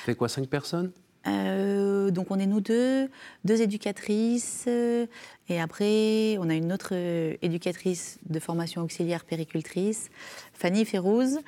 fait 0.05 0.17
quoi, 0.17 0.29
cinq 0.29 0.49
personnes? 0.49 0.91
Euh, 1.27 2.11
donc 2.11 2.31
on 2.31 2.39
est 2.39 2.47
nous 2.47 2.61
deux, 2.61 3.09
deux 3.45 3.63
éducatrices, 3.63 4.65
euh, 4.69 5.07
et 5.49 5.61
après 5.61 6.37
on 6.39 6.51
a 6.51 6.55
une 6.55 6.73
autre 6.73 6.91
euh, 6.93 7.35
éducatrice 7.41 8.19
de 8.29 8.39
formation 8.39 8.83
auxiliaire 8.83 9.25
péricultrice, 9.25 10.11
Fanny 10.53 10.85
Férouz, 10.85 11.39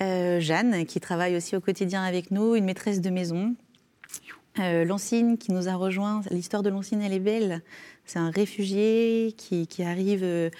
Jeanne 0.00 0.86
qui 0.86 0.98
travaille 1.00 1.36
aussi 1.36 1.54
au 1.54 1.60
quotidien 1.60 2.02
avec 2.02 2.30
nous, 2.30 2.54
une 2.54 2.64
maîtresse 2.64 3.00
de 3.00 3.10
maison, 3.10 3.54
Lancine 4.56 5.38
qui 5.38 5.52
nous 5.52 5.68
a 5.68 5.74
rejoint. 5.74 6.22
L'histoire 6.30 6.62
de 6.62 6.70
Lancine 6.70 7.00
elle 7.02 7.12
est 7.12 7.18
belle. 7.18 7.62
C'est 8.04 8.18
un 8.18 8.30
réfugié 8.30 9.34
qui, 9.36 9.66
arrive 9.82 10.50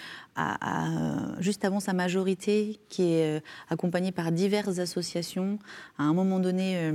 juste 1.38 1.64
avant 1.64 1.80
sa 1.80 1.92
majorité, 1.92 2.80
qui 2.88 3.14
est 3.14 3.42
accompagné 3.70 4.12
par 4.12 4.30
diverses 4.30 4.78
associations. 4.78 5.58
À 5.98 6.04
un 6.04 6.12
moment 6.12 6.38
donné 6.38 6.92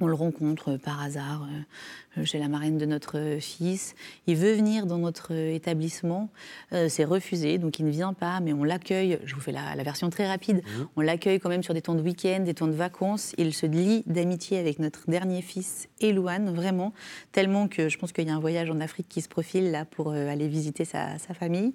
on 0.00 0.06
le 0.06 0.14
rencontre 0.14 0.76
par 0.76 1.02
hasard 1.02 1.46
euh, 2.16 2.24
chez 2.24 2.38
la 2.38 2.48
marraine 2.48 2.78
de 2.78 2.86
notre 2.86 3.38
fils. 3.40 3.94
Il 4.26 4.36
veut 4.36 4.52
venir 4.52 4.86
dans 4.86 4.98
notre 4.98 5.32
établissement. 5.32 6.30
Euh, 6.72 6.88
c'est 6.88 7.04
refusé, 7.04 7.58
donc 7.58 7.78
il 7.78 7.86
ne 7.86 7.90
vient 7.90 8.12
pas, 8.12 8.40
mais 8.40 8.52
on 8.52 8.64
l'accueille. 8.64 9.18
Je 9.24 9.34
vous 9.34 9.40
fais 9.40 9.52
la, 9.52 9.82
version 9.82 10.10
très 10.10 10.26
rapide. 10.26 10.58
Mmh. 10.58 10.82
On 10.96 11.00
l'accueille 11.00 11.38
quand 11.40 11.48
même 11.48 11.62
sur 11.62 11.74
des 11.74 11.82
temps 11.82 11.94
de 11.94 12.02
week-end, 12.02 12.40
des 12.40 12.54
temps 12.54 12.66
de 12.66 12.72
vacances. 12.72 13.34
Il 13.38 13.54
se 13.54 13.66
lie 13.66 14.02
d'amitié 14.06 14.58
avec 14.58 14.78
notre 14.78 15.08
dernier 15.08 15.42
fils, 15.42 15.88
Elouane, 16.00 16.54
vraiment, 16.54 16.92
tellement 17.32 17.68
que 17.68 17.88
je 17.88 17.98
pense 17.98 18.12
qu'il 18.12 18.26
y 18.26 18.30
a 18.30 18.34
un 18.34 18.40
voyage 18.40 18.70
en 18.70 18.80
Afrique 18.80 19.08
qui 19.08 19.22
se 19.22 19.28
profile 19.28 19.70
là 19.70 19.84
pour 19.84 20.10
euh, 20.10 20.28
aller 20.28 20.48
visiter 20.48 20.84
sa, 20.84 21.18
famille. 21.34 21.72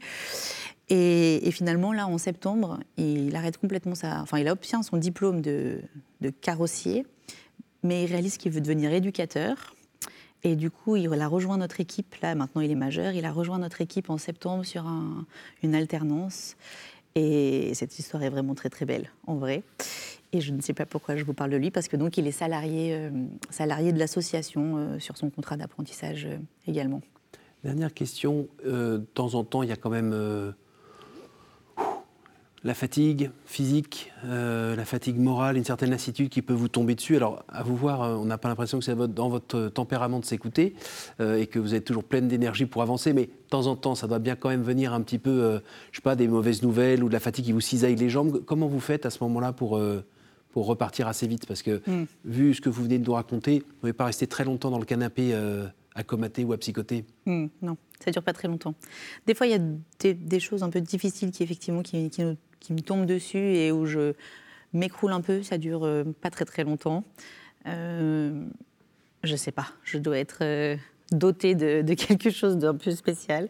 Et, 0.89 1.49
finalement, 1.51 1.93
là, 1.93 2.07
en 2.07 2.17
septembre, 2.17 2.79
il 2.97 3.35
arrête 3.35 3.57
complètement 3.57 3.95
sa. 3.95 4.21
Enfin, 4.21 4.39
il 4.39 4.49
obtient 4.49 4.83
son 4.83 4.97
diplôme 4.97 5.41
de, 5.41 5.81
de 6.21 6.29
carrossier 6.29 7.05
mais 7.83 8.03
il 8.03 8.07
réalise 8.07 8.37
qu'il 8.37 8.51
veut 8.51 8.61
devenir 8.61 8.91
éducateur. 8.91 9.75
Et 10.45 10.55
du 10.55 10.69
coup, 10.69 10.97
il 10.97 11.13
a 11.13 11.27
rejoint 11.27 11.57
notre 11.57 11.79
équipe, 11.79 12.15
là 12.21 12.35
maintenant 12.35 12.61
il 12.61 12.69
est 12.69 12.75
majeur, 12.75 13.13
il 13.13 13.23
a 13.23 13.31
rejoint 13.31 13.59
notre 13.59 13.79
équipe 13.79 14.09
en 14.09 14.17
septembre 14.17 14.65
sur 14.65 14.85
une 15.61 15.73
alternance. 15.73 16.57
Et 17.15 17.73
cette 17.75 17.97
histoire 17.99 18.23
est 18.23 18.29
vraiment 18.29 18.55
très 18.55 18.69
très 18.69 18.85
belle, 18.85 19.09
en 19.27 19.35
vrai. 19.35 19.63
Et 20.31 20.41
je 20.41 20.51
ne 20.51 20.61
sais 20.61 20.73
pas 20.73 20.87
pourquoi 20.87 21.15
je 21.15 21.23
vous 21.23 21.33
parle 21.33 21.51
de 21.51 21.57
lui, 21.57 21.69
parce 21.69 21.87
que 21.87 21.95
donc 21.95 22.17
il 22.17 22.25
est 22.25 22.31
salarié, 22.31 22.95
euh, 22.95 23.11
salarié 23.51 23.93
de 23.93 23.99
l'association 23.99 24.77
euh, 24.77 24.99
sur 24.99 25.15
son 25.15 25.29
contrat 25.29 25.57
d'apprentissage 25.57 26.25
euh, 26.25 26.37
également. 26.67 27.01
Dernière 27.63 27.93
question, 27.93 28.47
de 28.65 29.05
temps 29.13 29.35
en 29.35 29.43
temps, 29.45 29.63
il 29.63 29.69
y 29.69 29.71
a 29.71 29.77
quand 29.77 29.89
même 29.89 30.53
la 32.63 32.73
fatigue 32.73 33.29
physique, 33.45 34.11
euh, 34.25 34.75
la 34.75 34.85
fatigue 34.85 35.19
morale, 35.19 35.57
une 35.57 35.65
certaine 35.65 35.89
lassitude 35.89 36.29
qui 36.29 36.41
peut 36.41 36.53
vous 36.53 36.69
tomber 36.69 36.95
dessus. 36.95 37.17
Alors, 37.17 37.43
à 37.49 37.61
vous 37.61 37.75
voir, 37.75 38.01
euh, 38.01 38.15
on 38.15 38.25
n'a 38.25 38.37
pas 38.37 38.47
l'impression 38.47 38.79
que 38.79 38.85
c'est 38.85 38.95
dans 38.95 39.29
votre 39.29 39.67
tempérament 39.67 40.19
de 40.19 40.25
s'écouter 40.25 40.73
euh, 41.19 41.37
et 41.37 41.47
que 41.47 41.59
vous 41.59 41.75
êtes 41.75 41.83
toujours 41.83 42.05
pleine 42.05 42.29
d'énergie 42.29 42.65
pour 42.65 42.81
avancer, 42.81 43.11
mais 43.11 43.25
de 43.25 43.49
temps 43.49 43.67
en 43.67 43.75
temps, 43.75 43.95
ça 43.95 44.07
doit 44.07 44.19
bien 44.19 44.35
quand 44.35 44.49
même 44.49 44.63
venir 44.63 44.93
un 44.93 45.01
petit 45.01 45.19
peu, 45.19 45.61
je 45.91 45.97
sais 45.97 46.01
pas, 46.01 46.15
des 46.15 46.27
mauvaises 46.27 46.63
nouvelles 46.63 47.03
ou 47.03 47.09
de 47.09 47.13
la 47.13 47.19
fatigue 47.19 47.45
qui 47.45 47.51
vous 47.51 47.61
cisaille 47.61 47.95
les 47.95 48.09
jambes. 48.09 48.41
Comment 48.45 48.67
vous 48.67 48.79
faites 48.79 49.05
à 49.05 49.09
ce 49.09 49.21
moment-là 49.23 49.51
pour, 49.51 49.79
pour 50.51 50.65
repartir 50.65 51.07
assez 51.07 51.27
vite? 51.27 51.45
Parce 51.45 51.61
que, 51.61 51.81
mm. 51.85 52.05
vu 52.25 52.53
ce 52.53 52.61
que 52.61 52.69
vous 52.69 52.83
venez 52.83 52.97
de 52.97 53.05
nous 53.05 53.13
raconter, 53.13 53.59
vous 53.59 53.65
ne 53.65 53.79
pouvez 53.81 53.93
pas 53.93 54.05
rester 54.05 54.25
très 54.25 54.45
longtemps 54.45 54.71
dans 54.71 54.79
le 54.79 54.85
canapé 54.85 55.35
à 55.95 56.03
comater 56.03 56.43
ou 56.43 56.53
à 56.53 56.57
psychoter 56.57 57.05
mm, 57.25 57.45
Non, 57.61 57.77
ça 58.03 58.11
dure 58.11 58.23
pas 58.23 58.33
très 58.33 58.47
longtemps. 58.47 58.73
Des 59.27 59.35
fois, 59.35 59.45
il 59.45 59.51
y 59.51 59.55
a 59.55 60.13
des, 60.13 60.39
choses 60.39 60.63
un 60.63 60.69
peu 60.69 60.81
difficiles 60.81 61.31
qui, 61.31 61.43
effectivement, 61.43 61.83
qui, 61.83 62.09
qui 62.09 62.23
nous 62.23 62.35
qui 62.63 62.73
me 62.73 62.81
tombe 62.81 63.05
dessus 63.05 63.55
et 63.55 63.71
où 63.71 63.85
je 63.85 64.13
m'écroule 64.73 65.11
un 65.11 65.21
peu. 65.21 65.43
Ça 65.43 65.59
dure 65.59 65.85
euh, 65.85 66.03
pas 66.21 66.31
très 66.31 66.45
très 66.45 66.63
longtemps. 66.63 67.03
Euh, 67.67 68.45
je 69.23 69.35
sais 69.35 69.51
pas, 69.51 69.67
je 69.83 69.97
dois 69.97 70.17
être 70.17 70.39
euh, 70.41 70.75
dotée 71.11 71.55
de, 71.55 71.93
quelque 71.93 72.29
chose 72.29 72.57
d'un 72.57 72.75
peu 72.75 72.91
spécial. 72.91 73.47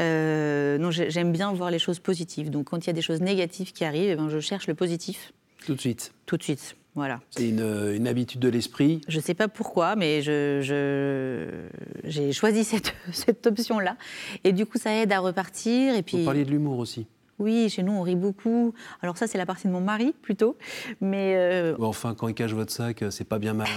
Euh, 0.00 0.78
non, 0.78 0.90
j'aime 0.90 1.32
bien 1.32 1.52
voir 1.52 1.70
les 1.70 1.78
choses 1.78 2.00
positives. 2.00 2.50
Donc 2.50 2.70
quand 2.70 2.84
il 2.84 2.86
y 2.88 2.90
a 2.90 2.94
des 2.94 3.02
choses 3.02 3.20
négatives 3.20 3.72
qui 3.72 3.84
arrivent, 3.84 4.10
eh 4.10 4.16
ben, 4.16 4.28
je 4.28 4.40
cherche 4.40 4.66
le 4.66 4.74
positif. 4.74 5.32
Tout 5.64 5.74
de 5.74 5.80
suite. 5.80 6.12
Tout 6.26 6.36
de 6.36 6.42
suite. 6.42 6.76
Voilà. 6.96 7.20
C'est 7.30 7.48
une, 7.48 7.92
une, 7.94 8.06
habitude 8.06 8.40
de 8.40 8.48
l'esprit 8.48 9.00
Je 9.08 9.16
ne 9.16 9.22
sais 9.22 9.34
pas 9.34 9.48
pourquoi, 9.48 9.96
mais 9.96 10.22
j'ai 10.22 10.60
je, 10.62 12.30
choisi 12.32 12.62
cette, 12.62 12.94
cette 13.12 13.46
option-là. 13.46 13.96
Et 14.44 14.52
du 14.52 14.64
coup, 14.64 14.78
ça 14.78 14.94
aide 14.94 15.12
à 15.12 15.18
repartir. 15.18 15.96
Et 15.96 16.02
puis... 16.02 16.18
Vous 16.18 16.24
parliez 16.24 16.44
de 16.44 16.50
l'humour 16.50 16.78
aussi 16.78 17.06
oui, 17.38 17.68
chez 17.68 17.82
nous, 17.82 17.92
on 17.92 18.02
rit 18.02 18.16
beaucoup. 18.16 18.74
Alors 19.02 19.16
ça, 19.16 19.26
c'est 19.26 19.38
la 19.38 19.46
partie 19.46 19.66
de 19.66 19.72
mon 19.72 19.80
mari, 19.80 20.14
plutôt. 20.22 20.56
Mais 21.00 21.34
euh, 21.36 21.74
Enfin, 21.80 22.14
quand 22.14 22.28
il 22.28 22.34
cache 22.34 22.52
votre 22.52 22.72
sac, 22.72 23.02
euh, 23.02 23.10
c'est 23.10 23.24
pas 23.24 23.38
bien 23.38 23.54
malin. 23.54 23.70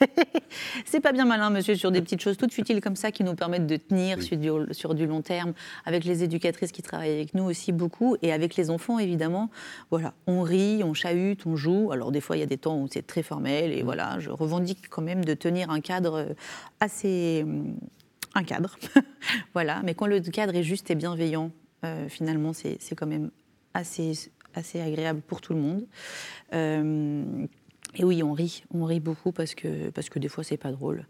c'est 0.84 1.00
pas 1.00 1.12
bien 1.12 1.24
malin, 1.24 1.50
monsieur, 1.50 1.74
sur 1.74 1.90
des 1.90 2.02
petites 2.02 2.20
choses 2.20 2.36
toutes 2.36 2.52
futiles 2.52 2.80
comme 2.80 2.96
ça 2.96 3.12
qui 3.12 3.24
nous 3.24 3.34
permettent 3.34 3.66
de 3.66 3.76
tenir 3.76 4.20
sur, 4.22 4.36
du, 4.36 4.50
sur, 4.72 4.94
du, 4.94 5.06
long 5.06 5.22
terme, 5.22 5.54
avec 5.84 6.04
les 6.04 6.22
éducatrices 6.22 6.72
qui 6.72 6.82
travaillent 6.82 7.14
avec 7.14 7.34
nous 7.34 7.44
aussi 7.44 7.72
beaucoup, 7.72 8.16
et 8.22 8.32
avec 8.32 8.56
les 8.56 8.70
enfants, 8.70 8.98
évidemment. 8.98 9.50
Voilà, 9.90 10.12
on 10.26 10.42
rit, 10.42 10.82
on 10.84 10.92
chahute, 10.92 11.46
on 11.46 11.56
joue. 11.56 11.92
Alors 11.92 12.12
des 12.12 12.20
fois, 12.20 12.36
il 12.36 12.40
y 12.40 12.42
a 12.42 12.46
des 12.46 12.58
temps 12.58 12.78
où 12.78 12.88
c'est 12.90 13.06
très 13.06 13.22
formel, 13.22 13.72
et 13.72 13.82
voilà, 13.82 14.18
je 14.18 14.30
revendique 14.30 14.88
quand 14.90 15.02
même 15.02 15.24
de 15.24 15.34
tenir 15.34 15.70
un 15.70 15.80
cadre 15.80 16.34
assez... 16.80 17.46
un 18.34 18.42
cadre, 18.42 18.76
voilà. 19.54 19.80
Mais 19.84 19.94
quand 19.94 20.06
le 20.06 20.20
cadre 20.20 20.54
est 20.56 20.64
juste 20.64 20.90
et 20.90 20.94
bienveillant, 20.94 21.52
euh, 21.86 22.08
finalement, 22.08 22.52
c'est 22.52 22.94
quand 22.94 23.06
même 23.06 23.30
assez, 23.74 24.30
assez 24.54 24.80
agréable 24.80 25.20
pour 25.20 25.40
tout 25.40 25.54
le 25.54 25.60
monde. 25.60 25.86
Euh, 26.52 27.46
et 27.94 28.04
oui, 28.04 28.22
on 28.22 28.32
rit, 28.32 28.64
on 28.72 28.84
rit 28.84 29.00
beaucoup 29.00 29.32
parce 29.32 29.54
que, 29.54 29.90
parce 29.90 30.08
que 30.08 30.18
des 30.18 30.28
fois, 30.28 30.44
c'est 30.44 30.56
pas 30.56 30.72
drôle. 30.72 31.06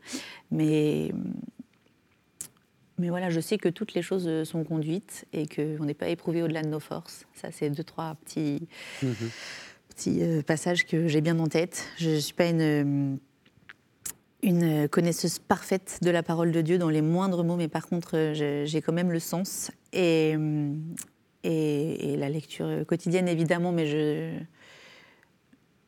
Mais, 0.51 1.13
mais 2.99 3.09
voilà, 3.09 3.31
je 3.31 3.41
sais 3.41 3.59
que 3.59 3.69
toutes 3.69 3.95
les 3.95 4.03
choses 4.03 4.45
sont 4.45 4.65
conduites 4.65 5.25
et 5.33 5.47
qu'on 5.47 5.85
n'est 5.85 5.95
pas 5.95 6.09
éprouvé 6.09 6.43
au-delà 6.43 6.63
de 6.63 6.69
nos 6.69 6.81
forces. 6.81 7.27
Ça, 7.35 7.51
c'est 7.51 7.71
deux, 7.71 7.85
trois 7.85 8.15
petits, 8.25 8.69
mhm. 9.03 9.15
petits 9.89 10.23
euh, 10.23 10.43
passages 10.43 10.87
que 10.87 11.09
j'ai 11.09 11.21
bien 11.21 11.39
en 11.39 11.49
tête. 11.49 11.89
Je 11.99 12.11
ne 12.11 12.19
suis 12.19 12.35
pas 12.35 12.49
une 12.49 13.19
une 14.43 14.89
connaisseuse 14.89 15.39
parfaite 15.39 15.99
de 16.03 16.11
la 16.11 16.23
parole 16.23 16.53
de 16.53 16.61
Dieu 16.61 16.79
dans 16.79 16.91
les 16.91 17.03
moindres 17.03 17.43
mots, 17.43 17.57
mais 17.57 17.69
par 17.69 17.87
contre, 17.87 18.33
j'ai 18.35 18.83
quand 18.83 18.93
même 18.93 19.11
le 19.11 19.19
sens 19.19 19.71
et, 19.93 20.37
et, 21.43 22.17
la 22.17 22.29
lecture 22.29 22.85
quotidienne, 22.87 23.29
évidemment, 23.29 23.73
mais 23.73 23.87
je, 23.87 24.39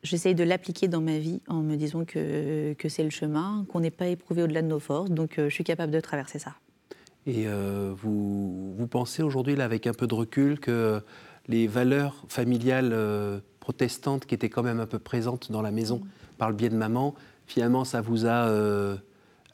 j'essaye 0.03 0.35
de 0.35 0.43
l'appliquer 0.43 0.87
dans 0.87 1.01
ma 1.01 1.17
vie 1.17 1.41
en 1.47 1.61
me 1.61 1.75
disant 1.75 2.05
que, 2.05 2.73
que 2.73 2.89
c'est 2.89 3.03
le 3.03 3.09
chemin, 3.09 3.65
qu'on 3.69 3.79
n'est 3.79 3.91
pas 3.91 4.07
éprouvé 4.07 4.43
au-delà 4.43 4.61
de 4.61 4.67
nos 4.67 4.79
forces, 4.79 5.11
donc 5.11 5.37
euh, 5.37 5.49
je 5.49 5.53
suis 5.53 5.63
capable 5.63 5.91
de 5.91 5.99
traverser 5.99 6.39
ça. 6.39 6.55
Et 7.25 7.47
euh, 7.47 7.93
vous, 7.95 8.73
vous 8.75 8.87
pensez 8.87 9.21
aujourd'hui, 9.21 9.59
avec 9.61 9.87
un 9.87 9.93
peu 9.93 10.07
de 10.07 10.15
recul, 10.15 10.59
que 10.59 11.01
les 11.47 11.67
valeurs 11.67 12.23
familiales 12.27 12.91
euh, 12.93 13.39
protestantes 13.59 14.25
qui 14.25 14.35
étaient 14.35 14.49
quand 14.49 14.63
même 14.63 14.79
un 14.79 14.85
peu 14.85 14.99
présentes 14.99 15.51
dans 15.51 15.61
la 15.61 15.71
maison 15.71 15.97
mm. 15.97 16.07
par 16.37 16.49
le 16.49 16.55
biais 16.55 16.69
de 16.69 16.75
maman, 16.75 17.13
finalement, 17.49 17.83
ça 17.83 17.99
vous 17.99 18.25
a 18.25 18.47
euh, 18.47 18.95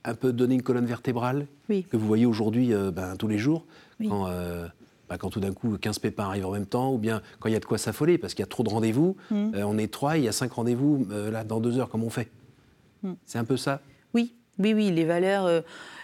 un 0.04 0.14
peu 0.14 0.34
donné 0.34 0.56
une 0.56 0.62
colonne 0.62 0.86
vertébrale 0.86 1.48
que 1.68 1.98
vous 1.98 2.06
voyez 2.06 2.26
aujourd'hui 2.26 2.74
euh, 2.74 2.92
ben, 2.92 3.16
tous 3.16 3.28
les 3.28 3.38
jours, 3.40 3.66
euh, 4.02 4.68
ben, 5.10 5.18
quand, 5.18 5.30
tout 5.30 5.40
d'un 5.40 5.54
coup 5.54 5.78
15 5.78 6.00
pépins 6.00 6.26
arrivent 6.26 6.46
en 6.46 6.52
même 6.52 6.66
temps, 6.66 6.94
ou 6.94 6.98
bien 6.98 7.22
quand 7.40 7.50
il 7.50 7.54
y 7.54 7.56
a 7.56 7.60
de 7.60 7.66
quoi 7.66 7.78
s'affoler, 7.78 8.18
parce 8.18 8.34
qu'il 8.34 8.44
y 8.44 8.48
a 8.48 8.50
trop 8.50 8.64
de 8.64 8.70
rendez-vous. 8.70 9.16
Mmh. 9.32 9.52
on 9.64 9.78
est 9.78 9.92
trois, 9.92 10.18
il 10.18 10.26
y 10.26 10.28
a 10.28 10.34
cinq 10.34 10.52
rendez-vous 10.52 11.08
là 11.10 11.44
dans 11.44 11.60
deux 11.60 11.80
heures, 11.80 11.90
comment 11.90 12.08
on 12.08 12.12
fait 12.12 12.30
mmh. 13.04 13.14
C'est 13.26 13.40
un 13.40 13.46
peu 13.46 13.58
ça? 13.58 13.82
Oui, 14.14 14.36
oui, 14.60 14.74
oui, 14.74 14.92
les 14.92 15.06
valeurs 15.06 15.64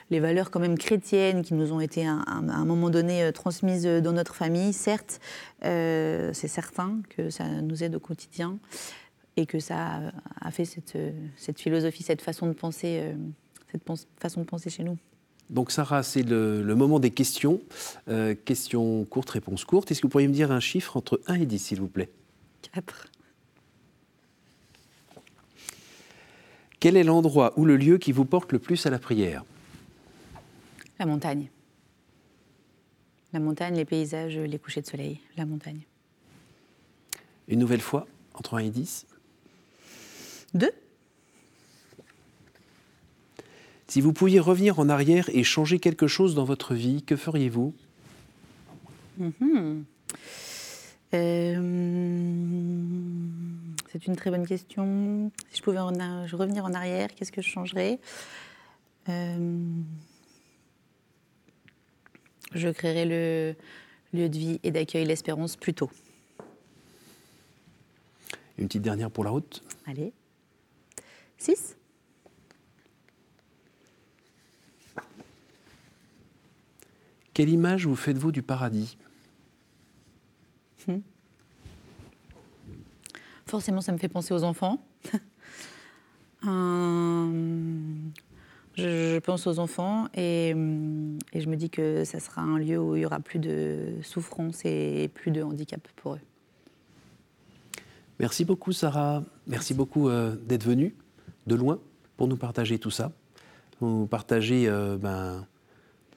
les 0.10 0.20
valeurs 0.20 0.52
quand 0.52 0.60
même 0.60 0.78
chrétiennes 0.78 1.42
qui 1.42 1.54
nous 1.54 1.72
ont 1.72 1.80
été 1.80 2.06
à, 2.06 2.22
un 2.28 2.66
moment 2.66 2.90
donné 2.90 3.32
transmises 3.34 3.86
dans 3.86 4.12
notre 4.12 4.36
famille, 4.36 4.74
certes, 4.74 5.22
c'est 5.62 6.48
certain 6.48 7.00
que 7.16 7.30
ça 7.30 7.46
nous 7.46 7.84
aide 7.84 7.96
au 7.96 8.00
quotidien 8.00 8.58
et 9.38 9.46
que 9.46 9.60
ça 9.60 10.12
a 10.40 10.52
fait 10.52 10.66
cette, 10.66 10.98
cette 11.38 11.60
philosophie, 11.60 12.04
cette 12.04 12.22
façon 12.22 12.48
de 12.48 12.54
penser, 12.54 13.00
euh, 13.02 13.16
cette 13.72 13.84
façon 14.20 14.42
de 14.42 14.46
penser 14.46 14.70
chez 14.70 14.84
nous. 14.84 14.98
Donc 15.50 15.72
Sarah, 15.72 16.02
c'est 16.02 16.24
le, 16.24 16.64
moment 16.76 17.00
des 17.00 17.12
questions. 17.12 17.62
Euh, 18.08 18.36
questions 18.36 19.04
courtes, 19.06 19.30
réponses 19.32 19.66
courtes. 19.66 19.92
Est-ce 19.92 20.02
que 20.02 20.08
vous 20.08 20.12
pourriez 20.12 20.30
me 20.30 20.34
dire 20.34 20.52
un 20.52 20.62
chiffre 20.62 20.96
entre 20.96 21.22
1 21.28 21.36
et 21.36 21.46
10, 21.46 21.60
s'il 21.60 21.80
vous 21.80 21.90
plaît? 21.90 22.10
4. 22.74 23.08
Quel 26.80 26.96
est 26.96 27.04
l'endroit 27.04 27.54
ou 27.58 27.66
le 27.66 27.76
lieu 27.76 27.98
qui 27.98 28.12
vous 28.12 28.26
porte 28.26 28.54
le 28.54 28.60
plus 28.60 28.86
à 28.86 28.90
la 28.90 28.98
prière? 28.98 29.44
La 31.00 31.06
montagne. 31.06 31.50
La 33.34 33.40
montagne, 33.40 33.76
les 33.76 33.86
paysages, 33.86 34.38
les 34.38 34.60
couchers 34.60 34.82
de 34.82 34.88
soleil, 34.88 35.20
la 35.38 35.46
montagne. 35.46 35.82
Une 37.50 37.60
nouvelle 37.60 37.82
fois, 37.82 38.08
entre 38.34 38.56
1 38.56 38.60
et 38.60 38.70
10 38.70 39.06
deux. 40.54 40.72
Si 43.88 44.00
vous 44.00 44.14
pouviez 44.14 44.40
revenir 44.40 44.80
en 44.80 44.88
arrière 44.88 45.30
et 45.34 45.44
changer 45.44 45.80
quelque 45.80 46.08
chose 46.08 46.34
dans 46.34 46.46
votre 46.46 46.74
vie, 46.74 47.04
que 47.04 47.16
feriez-vous? 47.18 47.74
Mhm. 49.18 49.84
euh, 51.14 51.56
C'est 53.92 54.08
une 54.08 54.16
très 54.16 54.32
bonne 54.32 54.48
question. 54.48 55.32
Si 55.52 55.58
je 55.58 55.62
pouvais 55.64 55.80
revenir 55.80 56.64
en 56.66 56.74
arrière, 56.74 57.14
qu'est-ce 57.14 57.32
que 57.34 57.42
je 57.42 57.50
changerais? 57.50 58.00
Euh, 59.10 59.66
Je 62.54 62.70
créerais 62.70 63.06
le 63.06 63.56
lieu 64.14 64.30
de 64.30 64.38
vie 64.38 64.60
et 64.64 64.72
d'accueil 64.72 65.06
L'Espérance 65.06 65.56
plus 65.56 65.74
tôt. 65.74 65.90
Une 68.58 68.68
petite 68.68 68.82
dernière 68.84 69.10
pour 69.10 69.24
la 69.24 69.32
route? 69.32 69.64
Allez. 69.88 70.14
6. 71.42 71.76
Quelle 77.34 77.50
image 77.50 77.88
vous 77.88 77.96
faites-vous 77.96 78.32
du 78.32 78.44
paradis 78.44 78.96
hmm. 80.88 81.00
Forcément, 83.48 83.82
ça 83.82 83.92
me 83.92 83.98
fait 83.98 84.08
penser 84.08 84.36
aux 84.36 84.44
enfants. 84.44 84.86
je, 88.78 89.20
pense 89.20 89.48
aux 89.48 89.58
enfants 89.58 90.10
et, 90.14 90.50
et, 90.50 91.42
je 91.42 91.50
me 91.50 91.56
dis 91.56 91.72
que 91.72 92.04
ça 92.04 92.20
sera 92.20 92.44
un 92.44 92.60
lieu 92.60 92.78
où 92.78 92.96
il 92.96 93.02
y 93.02 93.06
aura 93.06 93.20
plus 93.20 93.40
de 93.40 93.96
souffrance 94.04 94.64
et 94.64 95.10
plus 95.12 95.32
de 95.32 95.42
handicap 95.42 95.88
pour 95.96 96.14
eux. 96.14 96.22
Merci 98.20 98.46
beaucoup 98.46 98.74
Sarah, 98.74 99.24
merci, 99.48 99.74
beaucoup 99.74 100.08
euh, 100.08 100.36
d'être 100.36 100.66
venue 100.66 100.94
de 101.48 101.56
loin 101.56 101.80
pour 102.18 102.28
nous 102.28 102.38
partager 102.38 102.80
tout 102.80 102.92
ça, 102.92 103.12
nous 103.82 104.06
partager 104.06 104.68
euh, 104.68 104.98
ben, 104.98 105.46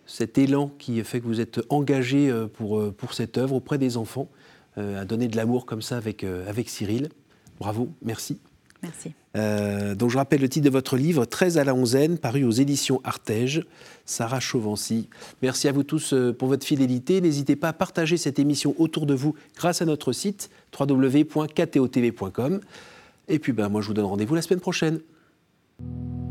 cet 0.07 0.39
élan 0.39 0.71
qui 0.79 1.03
fait 1.05 1.21
que 1.21 1.27
vous 1.27 1.41
êtes 1.41 1.61
engagé 1.69 2.31
euh, 2.31 2.47
pour, 2.47 2.93
pour 2.95 3.15
cette 3.15 3.39
œuvre 3.39 3.55
auprès 3.55 3.79
des 3.79 3.97
enfants, 3.97 4.29
à 4.77 5.05
donner 5.05 5.29
de 5.29 5.37
l'amour 5.37 5.67
comme 5.67 5.83
ça 5.83 5.97
avec, 5.97 6.25
avec 6.25 6.69
Cyril. 6.69 7.09
Bravo, 7.61 7.91
merci. 8.03 8.41
Merci. 8.85 9.13
Euh, 9.37 9.95
donc 9.95 10.11
je 10.11 10.19
rappelle 10.19 10.41
le 10.41 10.49
titre 10.49 10.67
de 10.67 10.71
votre 10.71 10.97
livre, 10.97 11.25
13 11.25 11.59
à 11.59 11.65
la 11.65 11.75
onzaine, 11.75 12.19
paru 12.19 12.45
aux 12.45 12.51
éditions 12.51 13.01
Artege, 13.03 13.67
Sarah 14.05 14.41
Chauvency. 14.41 15.09
Merci 15.43 15.69
à 15.69 15.73
vous 15.73 15.83
tous 15.83 16.13
euh, 16.13 16.33
pour 16.33 16.49
votre 16.49 16.67
fidélité. 16.67 17.21
N'hésitez 17.21 17.57
pas 17.57 17.69
à 17.69 17.73
partager 17.73 18.17
cette 18.17 18.39
émission 18.39 18.75
autour 18.79 19.07
de 19.07 19.15
vous 19.15 19.35
grâce 19.57 19.81
à 19.81 19.87
notre 19.87 20.13
site 20.13 20.51
www.ktotv.com. 20.79 22.61
Et 23.29 23.39
puis 23.39 23.53
ben, 23.53 23.71
moi 23.71 23.81
je 23.81 23.89
vous 23.89 23.95
donne 23.95 24.05
rendez-vous 24.05 24.35
la 24.35 24.43
semaine 24.43 24.61
prochaine. 24.61 25.01
you 25.81 26.24